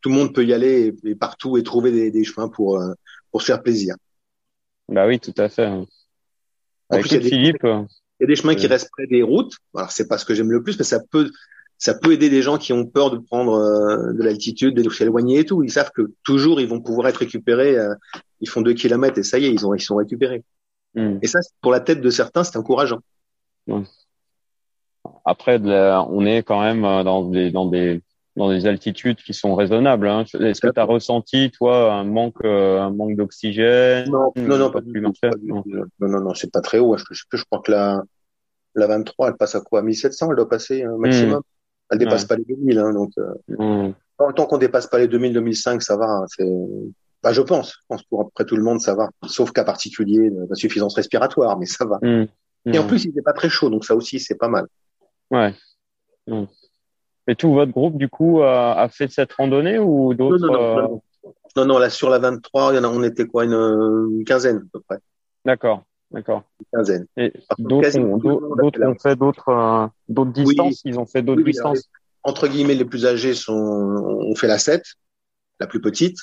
Tout 0.02 0.08
le 0.08 0.14
monde 0.14 0.32
peut 0.32 0.44
y 0.44 0.52
aller 0.52 0.94
et, 1.04 1.14
partout 1.16 1.56
et 1.56 1.64
trouver 1.64 1.90
des, 1.90 2.12
des 2.12 2.22
chemins 2.22 2.48
pour 2.48 2.80
pour 3.32 3.42
se 3.42 3.46
faire 3.46 3.62
plaisir. 3.62 3.96
Bah 4.92 5.06
oui, 5.06 5.18
tout 5.18 5.34
à 5.38 5.48
fait. 5.48 5.66
En 5.66 5.86
plus, 6.90 7.10
il 7.10 7.12
y 7.12 7.16
a 7.16 7.20
des, 7.20 7.28
Philippe, 7.28 7.62
il 7.62 7.86
y 8.20 8.24
a 8.24 8.26
des 8.26 8.36
chemins 8.36 8.54
qui 8.54 8.66
restent 8.66 8.90
près 8.92 9.06
des 9.06 9.22
routes. 9.22 9.56
Alors 9.74 9.90
c'est 9.90 10.06
pas 10.06 10.18
ce 10.18 10.24
que 10.24 10.34
j'aime 10.34 10.52
le 10.52 10.62
plus, 10.62 10.78
mais 10.78 10.84
ça 10.84 11.00
peut 11.10 11.30
ça 11.78 11.94
peut 11.94 12.12
aider 12.12 12.30
des 12.30 12.42
gens 12.42 12.58
qui 12.58 12.72
ont 12.72 12.86
peur 12.86 13.10
de 13.10 13.18
prendre 13.18 13.54
euh, 13.54 14.12
de 14.12 14.22
l'altitude, 14.22 14.74
de 14.74 14.88
s'éloigner 14.88 15.40
et 15.40 15.44
tout. 15.44 15.64
Ils 15.64 15.72
savent 15.72 15.90
que 15.92 16.12
toujours 16.22 16.60
ils 16.60 16.68
vont 16.68 16.80
pouvoir 16.80 17.08
être 17.08 17.16
récupérés. 17.16 17.76
Euh, 17.76 17.94
ils 18.40 18.48
font 18.48 18.60
deux 18.60 18.74
kilomètres 18.74 19.18
et 19.18 19.22
ça 19.22 19.38
y 19.38 19.46
est, 19.46 19.52
ils 19.52 19.66
ont 19.66 19.74
ils 19.74 19.80
sont 19.80 19.96
récupérés. 19.96 20.44
Hmm. 20.94 21.18
Et 21.22 21.26
ça, 21.26 21.40
pour 21.60 21.72
la 21.72 21.80
tête 21.80 22.00
de 22.00 22.10
certains, 22.10 22.44
c'est 22.44 22.56
encourageant. 22.56 23.00
Après, 25.24 25.58
on 25.60 26.26
est 26.26 26.42
quand 26.42 26.60
même 26.60 26.84
euh, 26.84 27.02
dans 27.02 27.24
des 27.24 27.50
dans 27.50 27.66
des 27.66 28.02
dans 28.36 28.50
des 28.50 28.66
altitudes 28.66 29.18
qui 29.18 29.34
sont 29.34 29.54
raisonnables. 29.54 30.08
Hein. 30.08 30.24
Est-ce 30.40 30.60
que 30.60 30.68
tu 30.72 30.80
as 30.80 30.84
ressenti, 30.84 31.50
toi, 31.50 31.92
un 31.92 32.04
manque, 32.04 32.44
un 32.44 32.90
manque 32.90 33.16
d'oxygène? 33.16 34.10
Non, 34.10 34.32
non, 34.36 34.58
non, 34.58 34.70
pas, 34.70 34.80
du 34.80 34.92
tout, 34.92 35.00
non, 35.42 35.62
non, 36.00 36.20
non, 36.20 36.34
c'est 36.34 36.50
pas 36.50 36.60
très 36.60 36.78
haut. 36.78 36.96
Je, 36.96 37.04
je, 37.10 37.24
je, 37.30 37.44
crois 37.44 37.60
que 37.60 37.70
la, 37.70 38.02
la 38.74 38.86
23, 38.86 39.28
elle 39.28 39.36
passe 39.36 39.54
à 39.54 39.60
quoi? 39.60 39.82
1700, 39.82 40.30
elle 40.30 40.36
doit 40.36 40.48
passer 40.48 40.82
un 40.82 40.96
maximum. 40.96 41.38
Hmm. 41.38 41.42
Elle 41.90 41.98
dépasse 41.98 42.24
pas 42.24 42.36
les 42.36 42.44
2000, 42.44 42.78
hein, 42.78 42.92
donc 42.94 43.10
euh, 43.18 43.88
mmh. 43.88 43.94
tant 44.34 44.46
qu'on 44.46 44.56
dépasse 44.56 44.86
pas 44.86 44.98
les 44.98 45.08
2000, 45.08 45.34
2005, 45.34 45.82
ça 45.82 45.96
va. 45.96 46.06
Hein, 46.06 46.24
c'est, 46.28 46.48
bah, 47.22 47.32
je 47.32 47.42
pense, 47.42 47.72
je 47.72 47.86
pense 47.86 48.02
pour 48.04 48.22
après 48.22 48.46
tout 48.46 48.56
le 48.56 48.62
monde, 48.62 48.80
ça 48.80 48.94
va, 48.94 49.10
sauf 49.26 49.52
cas 49.52 49.64
particulier, 49.64 50.30
d'insuffisance 50.48 50.94
respiratoire, 50.94 51.58
mais 51.58 51.66
ça 51.66 51.84
va. 51.84 51.98
Mmh. 52.00 52.28
Et 52.72 52.78
en 52.78 52.84
mmh. 52.84 52.86
plus, 52.86 53.04
il 53.04 53.14
n'est 53.14 53.22
pas 53.22 53.34
très 53.34 53.50
chaud, 53.50 53.68
donc 53.68 53.84
ça 53.84 53.94
aussi, 53.94 54.20
c'est 54.20 54.36
pas 54.36 54.48
mal. 54.48 54.66
Ouais. 55.30 55.54
Et 57.28 57.36
tout 57.36 57.52
votre 57.52 57.72
groupe, 57.72 57.96
du 57.96 58.08
coup, 58.08 58.42
a, 58.42 58.88
fait 58.88 59.10
cette 59.10 59.32
randonnée 59.32 59.78
ou 59.78 60.14
d'autres 60.14 60.46
non 60.46 60.52
non, 60.52 61.02
non, 61.56 61.66
non, 61.66 61.78
là 61.78 61.90
sur 61.90 62.10
la 62.10 62.18
23, 62.18 62.72
il 62.72 62.76
y 62.76 62.78
en 62.78 62.84
a, 62.84 62.88
on 62.88 63.02
était 63.02 63.26
quoi, 63.26 63.44
une, 63.44 63.52
une 63.52 64.24
quinzaine 64.24 64.56
à 64.56 64.62
peu 64.72 64.80
près. 64.80 64.98
D'accord. 65.44 65.84
D'accord. 66.12 66.42
Quinzaine. 66.72 67.06
Et 67.16 67.32
d'autres 67.58 67.98
ont, 67.98 68.94
fait 68.98 69.16
d'autres 69.16 69.48
euh, 69.48 69.86
d'autres 70.08 70.32
distances. 70.32 70.82
Ils 70.84 70.98
ont 70.98 71.06
fait 71.06 71.22
d'autres 71.22 71.42
distances. 71.42 71.88
entre 72.22 72.48
guillemets, 72.48 72.74
les 72.74 72.84
plus 72.84 73.06
âgés 73.06 73.34
sont 73.34 73.54
ont 73.54 74.34
fait 74.34 74.46
la 74.46 74.58
7, 74.58 74.84
la 75.58 75.66
plus 75.66 75.80
petite. 75.80 76.18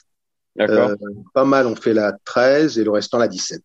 D'accord. 0.56 0.92
Euh, 0.92 0.96
pas 1.34 1.46
mal 1.46 1.66
ont 1.66 1.76
fait 1.76 1.94
la 1.94 2.14
13 2.24 2.78
et 2.78 2.84
le 2.84 2.92
restant 2.92 3.18
la 3.18 3.28
17. 3.28 3.62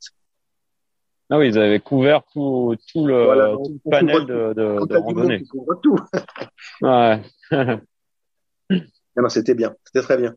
Ah 1.34 1.38
oui, 1.38 1.48
ils 1.48 1.58
avaient 1.58 1.80
couvert 1.80 2.22
tout, 2.32 2.76
tout 2.92 3.04
le, 3.04 3.56
tout 3.56 3.80
le 3.84 3.90
panel 3.90 4.24
de, 4.24 4.52
de, 4.54 4.86
de 4.86 4.96
randonnée. 4.96 5.42
Couvre 5.46 5.80
tout. 5.82 5.98
ouais. 6.80 7.22
non, 9.16 9.28
c'était 9.28 9.54
bien, 9.54 9.74
c'était 9.84 10.02
très 10.02 10.16
bien. 10.16 10.36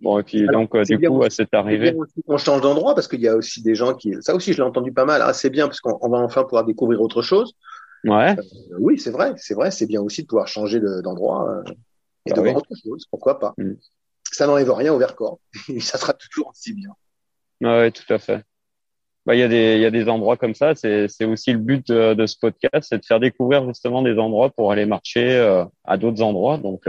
Bon, 0.00 0.18
et 0.18 0.22
puis 0.22 0.46
donc, 0.46 0.74
euh, 0.74 0.84
du 0.84 0.98
coup, 0.98 1.22
c'est 1.28 1.52
arrivé. 1.52 1.94
On 2.28 2.38
change 2.38 2.62
d'endroit 2.62 2.94
parce 2.94 3.08
qu'il 3.08 3.20
y 3.20 3.28
a 3.28 3.36
aussi 3.36 3.60
des 3.60 3.74
gens 3.74 3.94
qui, 3.94 4.14
ça 4.22 4.34
aussi, 4.34 4.54
je 4.54 4.56
l'ai 4.56 4.66
entendu 4.66 4.90
pas 4.90 5.04
mal. 5.04 5.20
Ah, 5.20 5.34
c'est 5.34 5.50
bien 5.50 5.66
parce 5.66 5.82
qu'on 5.82 6.08
va 6.08 6.16
enfin 6.20 6.44
pouvoir 6.44 6.64
découvrir 6.64 7.02
autre 7.02 7.20
chose. 7.20 7.52
Ouais. 8.04 8.34
Euh, 8.38 8.76
oui, 8.78 8.98
c'est 8.98 9.10
vrai, 9.10 9.34
c'est 9.36 9.52
vrai, 9.52 9.70
c'est 9.70 9.84
bien 9.84 10.00
aussi 10.00 10.22
de 10.22 10.28
pouvoir 10.28 10.48
changer 10.48 10.80
d'endroit 10.80 11.46
euh, 11.46 11.72
et 12.24 12.30
bah 12.30 12.36
de 12.36 12.40
voir 12.40 12.56
autre 12.56 12.74
chose. 12.82 13.04
Pourquoi 13.10 13.38
pas 13.38 13.52
mm. 13.58 13.74
Ça 14.32 14.46
n'enlève 14.46 14.72
rien 14.72 14.94
au 14.94 14.98
Vercors. 14.98 15.40
ça 15.80 15.98
sera 15.98 16.14
toujours 16.14 16.48
aussi 16.48 16.72
bien. 16.72 16.94
Ouais, 17.60 17.90
tout 17.90 18.10
à 18.10 18.18
fait. 18.18 18.42
Bah, 19.26 19.34
il 19.34 19.38
y 19.38 19.42
a 19.42 19.48
des, 19.48 19.78
y 19.78 19.84
a 19.84 19.90
des 19.90 20.08
endroits 20.08 20.36
comme 20.36 20.54
ça. 20.54 20.74
C'est, 20.74 21.24
aussi 21.24 21.52
le 21.52 21.58
but 21.58 21.86
de, 21.88 22.14
de 22.14 22.26
ce 22.26 22.36
podcast, 22.38 22.88
c'est 22.88 22.98
de 22.98 23.04
faire 23.04 23.20
découvrir 23.20 23.66
justement 23.66 24.02
des 24.02 24.18
endroits 24.18 24.50
pour 24.50 24.72
aller 24.72 24.86
marcher 24.86 25.38
à 25.84 25.96
d'autres 25.96 26.22
endroits. 26.22 26.58
Donc, 26.58 26.84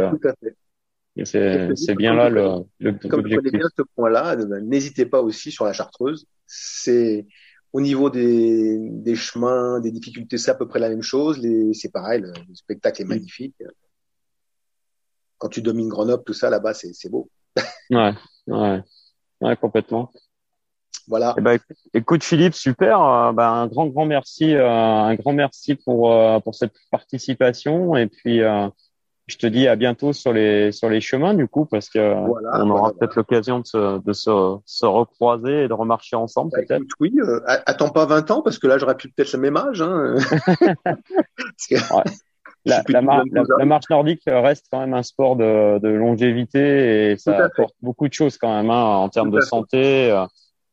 fait. 1.26 1.76
C'est 1.76 1.96
bien 1.96 2.13
là 2.13 2.30
le, 2.30 2.63
le 2.80 2.94
Comme 2.94 3.22
vous 3.22 3.36
connaissez 3.36 3.58
bien 3.58 3.67
ce 3.76 3.84
point-là, 3.96 4.36
n'hésitez 4.62 5.06
pas 5.06 5.22
aussi 5.22 5.52
sur 5.52 5.65
la 5.65 5.74
Chartreuse. 5.74 6.26
C'est 6.48 7.28
au 7.74 7.82
niveau 7.82 8.10
des, 8.10 8.78
des 8.80 9.15
chemins, 9.15 9.80
des 9.80 9.91
difficultés, 9.91 10.38
c'est 10.38 10.52
à 10.52 10.56
peu 10.56 10.67
près 10.67 10.80
la 10.80 10.89
même 10.89 11.02
chose. 11.02 11.41
C'est 11.74 11.91
pareil, 11.91 12.22
le, 12.22 12.32
spectacle 12.54 13.02
est 13.02 13.06
magnifique. 13.06 13.56
Quand 15.38 15.50
tu 15.50 15.62
domines 15.62 15.89
Grenoble, 15.89 16.24
tout 16.24 16.34
ça 16.34 16.50
là-bas, 16.50 16.74
c'est 16.74 17.10
beau. 17.10 17.30
ouais, 17.89 18.13
ouais, 18.48 18.82
ouais, 19.41 19.58
complètement. 19.58 20.12
Voilà. 21.08 21.36
Eh 21.38 21.41
ben, 21.41 21.60
écoute 21.93 22.23
Philippe, 22.23 22.54
super. 22.54 23.01
Euh, 23.01 23.32
ben, 23.32 23.49
un 23.49 23.67
grand 23.67 23.88
grand 23.88 24.06
merci, 24.06 24.56
euh, 24.56 24.69
un 24.69 25.15
grand 25.15 25.34
merci 25.34 25.75
pour 25.75 26.13
euh, 26.13 26.39
pour 26.39 26.56
cette 26.56 26.73
participation 26.91 27.95
et 27.95 28.08
puis 28.08 28.41
je 29.32 29.38
te 29.38 29.47
dis 29.47 29.67
à 29.67 29.75
bientôt 29.75 30.13
sur 30.13 30.34
les 30.34 30.71
sur 30.71 30.89
les 30.89 31.01
chemins 31.01 31.34
du 31.34 31.47
coup 31.47 31.65
parce 31.65 31.89
que 31.89 31.99
on 31.99 32.69
aura 32.69 32.91
peut-être 32.91 33.15
l'occasion 33.15 33.60
de 33.60 33.65
se 33.65 34.04
de 34.04 34.13
se, 34.13 34.58
se 34.65 34.86
recroiser 34.86 35.63
et 35.63 35.67
de 35.67 35.73
remarcher 35.73 36.15
ensemble 36.15 36.51
bah, 36.51 36.60
peut-être. 36.67 36.84
Oui, 36.99 37.13
euh, 37.19 37.39
attends 37.45 37.89
pas 37.89 38.06
20 38.06 38.32
ans 38.32 38.41
parce 38.41 38.60
que 38.60 38.67
là 38.67 38.77
j'aurais 38.77 38.95
pu 38.95 39.10
peut-être 39.10 39.34
le 39.34 39.39
même 39.39 39.58
âge. 39.58 39.82
Hein. 39.82 40.15
la, 42.65 42.84
la, 42.88 43.01
la, 43.58 43.65
marche 43.65 43.89
nordique 43.89 44.23
reste 44.27 44.67
quand 44.71 44.80
même 44.80 44.93
un 44.93 45.04
sport 45.04 45.36
de, 45.36 45.80
de 45.80 45.89
longévité 45.89 47.12
et 47.12 47.17
ça 47.17 47.45
apporte 47.45 47.75
beaucoup 47.82 48.08
de 48.08 48.13
choses 48.13 48.38
quand 48.38 48.54
même 48.54 48.69
hein, 48.69 48.84
en 48.97 49.10
termes 49.10 49.32
de 49.32 49.41
santé. 49.41 50.12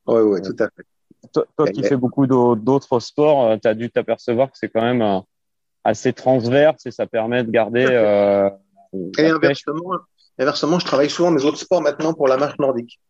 Oui, 0.09 0.17
euh. 0.17 0.23
oui, 0.25 0.43
tout 0.43 0.57
à 0.59 0.69
fait. 0.69 0.85
Toi, 1.33 1.45
toi 1.57 1.67
qui 1.69 1.83
fais 1.83 1.97
beaucoup 1.97 2.27
d'autres 2.27 3.01
sports, 3.01 3.45
euh, 3.45 3.57
tu 3.61 3.69
as 3.69 3.75
dû 3.75 3.91
t'apercevoir 3.91 4.51
que 4.51 4.57
c'est 4.59 4.69
quand 4.69 4.83
même 4.83 5.23
assez 5.85 6.13
transverse 6.13 6.87
et 6.87 6.91
ça 6.91 7.07
permet 7.07 7.45
de 7.45 7.51
garder. 7.51 7.87
Euh, 7.89 8.49
et 9.19 9.27
inversement, 9.27 9.91
inversement, 10.39 10.79
je 10.79 10.87
travaille 10.87 11.11
souvent 11.11 11.31
mes 11.31 11.45
autres 11.45 11.59
sports 11.59 11.83
maintenant 11.83 12.15
pour 12.15 12.29
la 12.29 12.37
marche 12.37 12.59
nordique. 12.59 13.01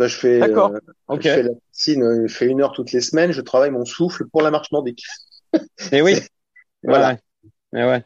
je 0.00 0.06
fais, 0.06 0.42
euh, 0.42 0.78
je 1.10 1.20
fais 1.20 1.42
la 1.42 1.50
piscine, 1.72 2.26
je 2.26 2.34
fais 2.34 2.46
une 2.46 2.60
heure 2.62 2.72
toutes 2.72 2.92
les 2.92 3.00
semaines. 3.00 3.32
Je 3.32 3.40
travaille 3.40 3.70
mon 3.70 3.84
souffle 3.84 4.26
pour 4.26 4.42
la 4.42 4.50
marche 4.50 4.72
nordique. 4.72 5.04
Et 5.92 6.02
oui. 6.02 6.18
voilà. 6.82 7.16
Ouais. 7.72 7.84
ouais. 7.84 8.04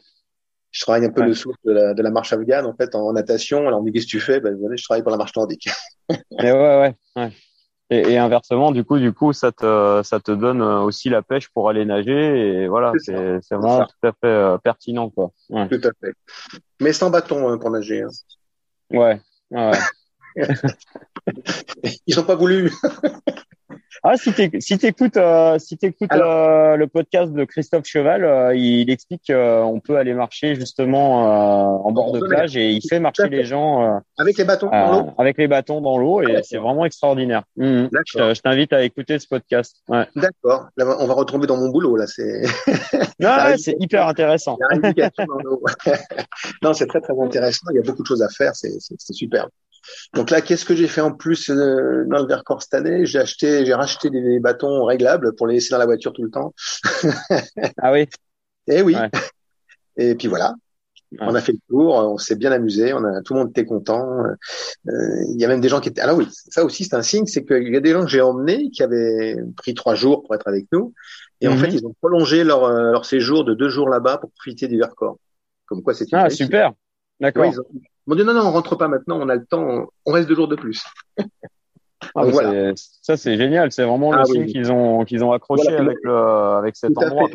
Je 0.72 0.80
travaille 0.80 1.06
un 1.06 1.10
peu 1.10 1.22
le 1.22 1.34
souffle 1.34 1.58
de 1.64 1.70
la, 1.70 1.94
de 1.94 2.02
la, 2.02 2.10
marche 2.10 2.32
afghane 2.32 2.66
en 2.66 2.74
fait 2.74 2.96
en, 2.96 3.12
natation. 3.12 3.68
Alors 3.68 3.78
on 3.78 3.82
me 3.84 3.90
dit 3.90 3.92
qu'est-ce 3.92 4.06
que 4.06 4.10
tu 4.10 4.20
fais? 4.20 4.40
Ben 4.40 4.58
je 4.74 4.84
travaille 4.84 5.02
pour 5.02 5.12
la 5.12 5.16
marche 5.16 5.36
nordique. 5.36 5.68
Et 6.10 6.50
ouais, 6.50 6.52
ouais, 6.52 6.96
ouais. 7.16 7.32
Et, 7.90 8.12
et, 8.12 8.18
inversement, 8.18 8.72
du 8.72 8.82
coup, 8.82 8.98
du 8.98 9.12
coup, 9.12 9.32
ça 9.32 9.52
te, 9.52 10.00
ça 10.04 10.18
te 10.18 10.32
donne 10.32 10.62
euh, 10.62 10.80
aussi 10.80 11.10
la 11.10 11.22
pêche 11.22 11.48
pour 11.50 11.68
aller 11.68 11.84
nager. 11.84 12.62
Et 12.62 12.66
voilà, 12.66 12.92
c'est 12.98 13.38
vraiment 13.50 13.84
tout 13.84 14.06
à 14.06 14.12
fait 14.12 14.26
euh, 14.26 14.58
pertinent, 14.58 15.10
quoi. 15.10 15.32
Ouais. 15.50 15.68
Tout 15.68 15.86
à 15.86 15.90
fait. 16.00 16.14
Mais 16.80 16.92
sans 16.92 17.10
bâton 17.10 17.48
hein, 17.48 17.58
pour 17.58 17.70
nager. 17.70 18.02
Hein. 18.02 18.08
Ouais. 18.90 19.20
ouais. 19.50 19.72
Ils 22.06 22.18
ont 22.18 22.24
pas 22.24 22.36
voulu. 22.36 22.72
Ah, 24.06 24.18
si 24.18 24.34
tu 24.34 24.60
si 24.60 24.76
t'écoutes 24.76 25.16
euh, 25.16 25.58
si 25.58 25.78
t'écoutes 25.78 26.12
euh, 26.12 26.76
le 26.76 26.86
podcast 26.88 27.32
de 27.32 27.44
Christophe 27.44 27.86
Cheval, 27.86 28.22
euh, 28.22 28.54
il 28.54 28.90
explique 28.90 29.22
qu'on 29.28 29.80
peut 29.82 29.96
aller 29.96 30.12
marcher 30.12 30.54
justement 30.54 31.86
en 31.86 31.90
bord 31.90 32.12
de 32.12 32.20
plage 32.20 32.54
et 32.54 32.70
il 32.70 32.82
fait 32.86 33.00
marcher 33.00 33.30
les 33.30 33.44
gens 33.44 34.02
avec 34.18 34.36
les 34.36 34.44
bâtons 34.44 34.68
dans 34.68 34.92
l'eau. 34.92 35.10
Avec 35.16 35.38
les 35.38 35.48
bâtons 35.48 35.80
dans 35.80 35.96
l'eau 35.96 36.20
et 36.20 36.42
c'est 36.42 36.58
vraiment 36.58 36.84
extraordinaire. 36.84 37.44
Mmh. 37.56 37.86
Je, 38.14 38.40
t'invite 38.42 38.74
à 38.74 38.84
écouter 38.84 39.18
ce 39.18 39.26
podcast. 39.26 39.76
Ouais. 39.88 40.06
D'accord. 40.16 40.66
On 40.78 41.06
va 41.06 41.14
retomber 41.14 41.46
dans 41.46 41.56
mon 41.56 41.70
boulot 41.70 41.96
là. 41.96 42.06
C'est. 42.06 42.42
c'est 43.56 43.76
hyper 43.80 44.06
intéressant. 44.06 44.58
non, 46.62 46.74
c'est 46.74 46.86
très 46.86 47.00
très 47.00 47.18
intéressant. 47.18 47.68
Il 47.70 47.76
y 47.76 47.78
a 47.78 47.82
beaucoup 47.82 48.02
de 48.02 48.06
choses 48.06 48.22
à 48.22 48.28
faire. 48.28 48.54
C'est 48.54 48.70
super. 49.14 49.48
Donc 50.14 50.30
là, 50.30 50.40
qu'est-ce 50.40 50.64
que 50.64 50.74
j'ai 50.74 50.88
fait 50.88 51.00
en 51.00 51.12
plus 51.12 51.50
euh, 51.50 52.04
dans 52.06 52.18
le 52.18 52.26
Vercors 52.26 52.62
cette 52.62 52.74
année? 52.74 53.06
J'ai 53.06 53.18
acheté, 53.18 53.64
j'ai 53.64 53.74
racheté 53.74 54.10
des, 54.10 54.38
bâtons 54.40 54.84
réglables 54.84 55.34
pour 55.34 55.46
les 55.46 55.54
laisser 55.54 55.70
dans 55.70 55.78
la 55.78 55.86
voiture 55.86 56.12
tout 56.12 56.22
le 56.22 56.30
temps. 56.30 56.54
ah 57.82 57.92
oui? 57.92 58.08
Et 58.66 58.78
eh 58.78 58.82
oui. 58.82 58.96
Et 59.96 60.14
puis 60.14 60.28
voilà. 60.28 60.54
On 61.20 61.34
a 61.34 61.40
fait 61.40 61.52
le 61.52 61.58
tour, 61.68 61.94
on 61.94 62.18
s'est 62.18 62.34
bien 62.34 62.50
amusé, 62.50 62.92
on 62.92 63.04
a 63.04 63.22
tout 63.22 63.34
le 63.34 63.40
monde 63.40 63.50
était 63.50 63.64
content. 63.64 64.24
Euh, 64.24 65.24
il 65.28 65.40
y 65.40 65.44
a 65.44 65.48
même 65.48 65.60
des 65.60 65.68
gens 65.68 65.80
qui 65.80 65.88
étaient. 65.88 66.00
Alors 66.00 66.16
oui, 66.16 66.26
ça 66.30 66.64
aussi 66.64 66.84
c'est 66.84 66.96
un 66.96 67.02
signe, 67.02 67.26
c'est 67.26 67.44
qu'il 67.44 67.72
y 67.72 67.76
a 67.76 67.80
des 67.80 67.92
gens 67.92 68.02
que 68.02 68.10
j'ai 68.10 68.20
emmenés 68.20 68.70
qui 68.70 68.82
avaient 68.82 69.36
pris 69.56 69.74
trois 69.74 69.94
jours 69.94 70.22
pour 70.22 70.34
être 70.34 70.48
avec 70.48 70.66
nous, 70.72 70.92
et 71.40 71.48
en 71.48 71.52
mhm. 71.54 71.58
fait 71.58 71.68
ils 71.72 71.86
ont 71.86 71.94
prolongé 72.00 72.44
leur, 72.44 72.64
euh, 72.64 72.90
leur 72.92 73.04
séjour 73.04 73.44
de 73.44 73.54
deux 73.54 73.68
jours 73.68 73.88
là-bas 73.88 74.18
pour 74.18 74.30
profiter 74.32 74.66
du 74.66 74.78
Vercors. 74.78 75.18
Comme 75.66 75.82
quoi 75.82 75.94
c'est. 75.94 76.06
Ah 76.12 76.30
super. 76.30 76.72
D'accord. 77.20 77.52
Ils 78.06 78.16
dit 78.16 78.24
non, 78.24 78.34
non, 78.34 78.42
on 78.42 78.52
rentre 78.52 78.76
pas 78.76 78.88
maintenant, 78.88 79.18
on 79.20 79.28
a 79.28 79.36
le 79.36 79.46
temps, 79.46 79.88
on 80.04 80.12
reste 80.12 80.28
deux 80.28 80.34
jours 80.34 80.48
de 80.48 80.56
plus. 80.56 80.82
Ah, 82.14 82.24
voilà. 82.24 82.72
Ça, 82.76 83.16
c'est 83.16 83.36
génial. 83.36 83.72
C'est 83.72 83.84
vraiment 83.84 84.12
le 84.12 84.18
ah 84.20 84.24
signe 84.24 84.46
qu'ils 84.46 84.70
ont, 84.70 85.04
qu'ils 85.04 85.24
ont 85.24 85.32
accroché 85.32 85.74
avec, 85.74 85.96
le, 86.02 86.14
avec 86.14 86.76
cet 86.76 86.96
endroit. 86.98 87.28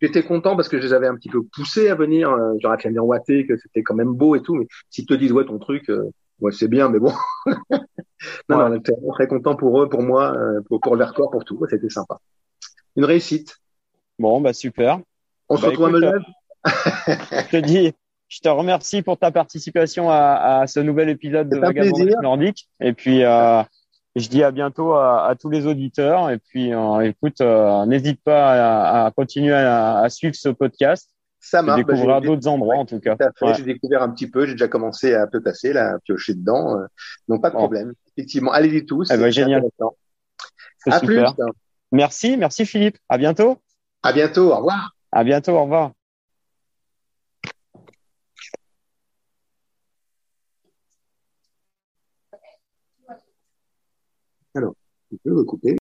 J'étais 0.00 0.22
content 0.22 0.54
parce 0.54 0.68
que 0.68 0.78
je 0.78 0.86
les 0.86 0.92
avais 0.92 1.08
un 1.08 1.16
petit 1.16 1.28
peu 1.28 1.42
poussés 1.42 1.88
à 1.88 1.94
venir. 1.94 2.36
J'aurais 2.60 2.76
bien 2.76 2.90
miroiter 2.90 3.46
que 3.46 3.56
c'était 3.56 3.82
quand 3.82 3.94
même 3.94 4.12
beau 4.12 4.36
et 4.36 4.42
tout. 4.42 4.54
Mais 4.54 4.66
s'ils 4.90 5.06
te 5.06 5.14
disent, 5.14 5.32
ouais, 5.32 5.44
ton 5.44 5.58
truc, 5.58 5.88
euh, 5.90 6.10
ouais, 6.40 6.52
c'est 6.52 6.68
bien, 6.68 6.88
mais 6.88 7.00
bon. 7.00 7.12
non, 8.48 8.58
ouais. 8.58 8.70
non, 8.70 9.12
très 9.12 9.26
content 9.26 9.56
pour 9.56 9.82
eux, 9.82 9.88
pour 9.88 10.02
moi, 10.02 10.36
euh, 10.36 10.60
pour, 10.68 10.80
pour 10.80 10.94
le 10.94 10.98
Vercors, 10.98 11.30
pour 11.30 11.44
tout. 11.44 11.64
C'était 11.68 11.90
sympa. 11.90 12.18
Une 12.96 13.04
réussite. 13.04 13.56
Bon, 14.18 14.40
bah 14.40 14.52
super. 14.52 15.00
On 15.48 15.56
se 15.56 15.62
bah, 15.62 15.68
retrouve 15.68 15.94
à 15.94 16.08
euh, 16.08 16.20
Je 16.66 17.50
te 17.50 17.56
dis, 17.56 17.92
je 18.28 18.40
te 18.40 18.48
remercie 18.48 19.02
pour 19.02 19.18
ta 19.18 19.30
participation 19.30 20.10
à, 20.10 20.60
à 20.60 20.66
ce 20.66 20.80
nouvel 20.80 21.08
épisode 21.08 21.48
de 21.48 21.58
Vagabondage 21.58 22.14
Nordique. 22.22 22.68
Et 22.80 22.92
puis, 22.92 23.24
euh, 23.24 23.62
je 24.16 24.28
dis 24.28 24.42
à 24.42 24.50
bientôt 24.50 24.92
à, 24.92 25.28
à, 25.28 25.34
tous 25.34 25.48
les 25.48 25.66
auditeurs. 25.66 26.30
Et 26.30 26.38
puis, 26.38 26.74
euh, 26.74 27.00
écoute, 27.00 27.40
euh, 27.40 27.86
n'hésite 27.86 28.22
pas 28.22 28.52
à, 28.52 29.06
à 29.06 29.10
continuer 29.12 29.54
à, 29.54 30.06
suivre 30.10 30.34
ce 30.34 30.50
podcast. 30.50 31.10
Ça 31.40 31.62
marche. 31.62 31.84
Bah, 31.84 31.94
découvrir 31.94 32.20
d'autres 32.20 32.46
endroits, 32.48 32.76
en 32.76 32.84
tout 32.84 33.00
cas. 33.00 33.16
Ouais. 33.40 33.54
J'ai 33.54 33.62
découvert 33.62 34.02
un 34.02 34.10
petit 34.10 34.28
peu. 34.28 34.44
J'ai 34.44 34.52
déjà 34.52 34.68
commencé 34.68 35.14
à 35.14 35.26
peu 35.26 35.40
passer, 35.42 35.72
là, 35.72 35.94
à 35.94 35.98
piocher 36.00 36.34
dedans. 36.34 36.76
donc, 37.28 37.40
pas 37.40 37.48
de 37.48 37.54
problème. 37.54 37.94
Effectivement, 38.16 38.52
allez-y 38.52 38.84
tous. 38.84 39.10
Eh 39.10 39.16
ben, 39.16 39.30
génial. 39.30 39.62
À 40.86 40.98
super. 40.98 41.34
plus. 41.34 41.44
Merci, 41.92 42.36
merci 42.36 42.66
Philippe. 42.66 42.98
À 43.08 43.16
bientôt. 43.16 43.56
À 44.02 44.12
bientôt. 44.12 44.52
Au 44.52 44.56
revoir. 44.56 44.94
À 45.12 45.24
bientôt. 45.24 45.52
Au 45.52 45.62
revoir. 45.62 45.92
Alors, 54.58 54.74
on 55.12 55.16
peut 55.18 55.34
recouper. 55.34 55.76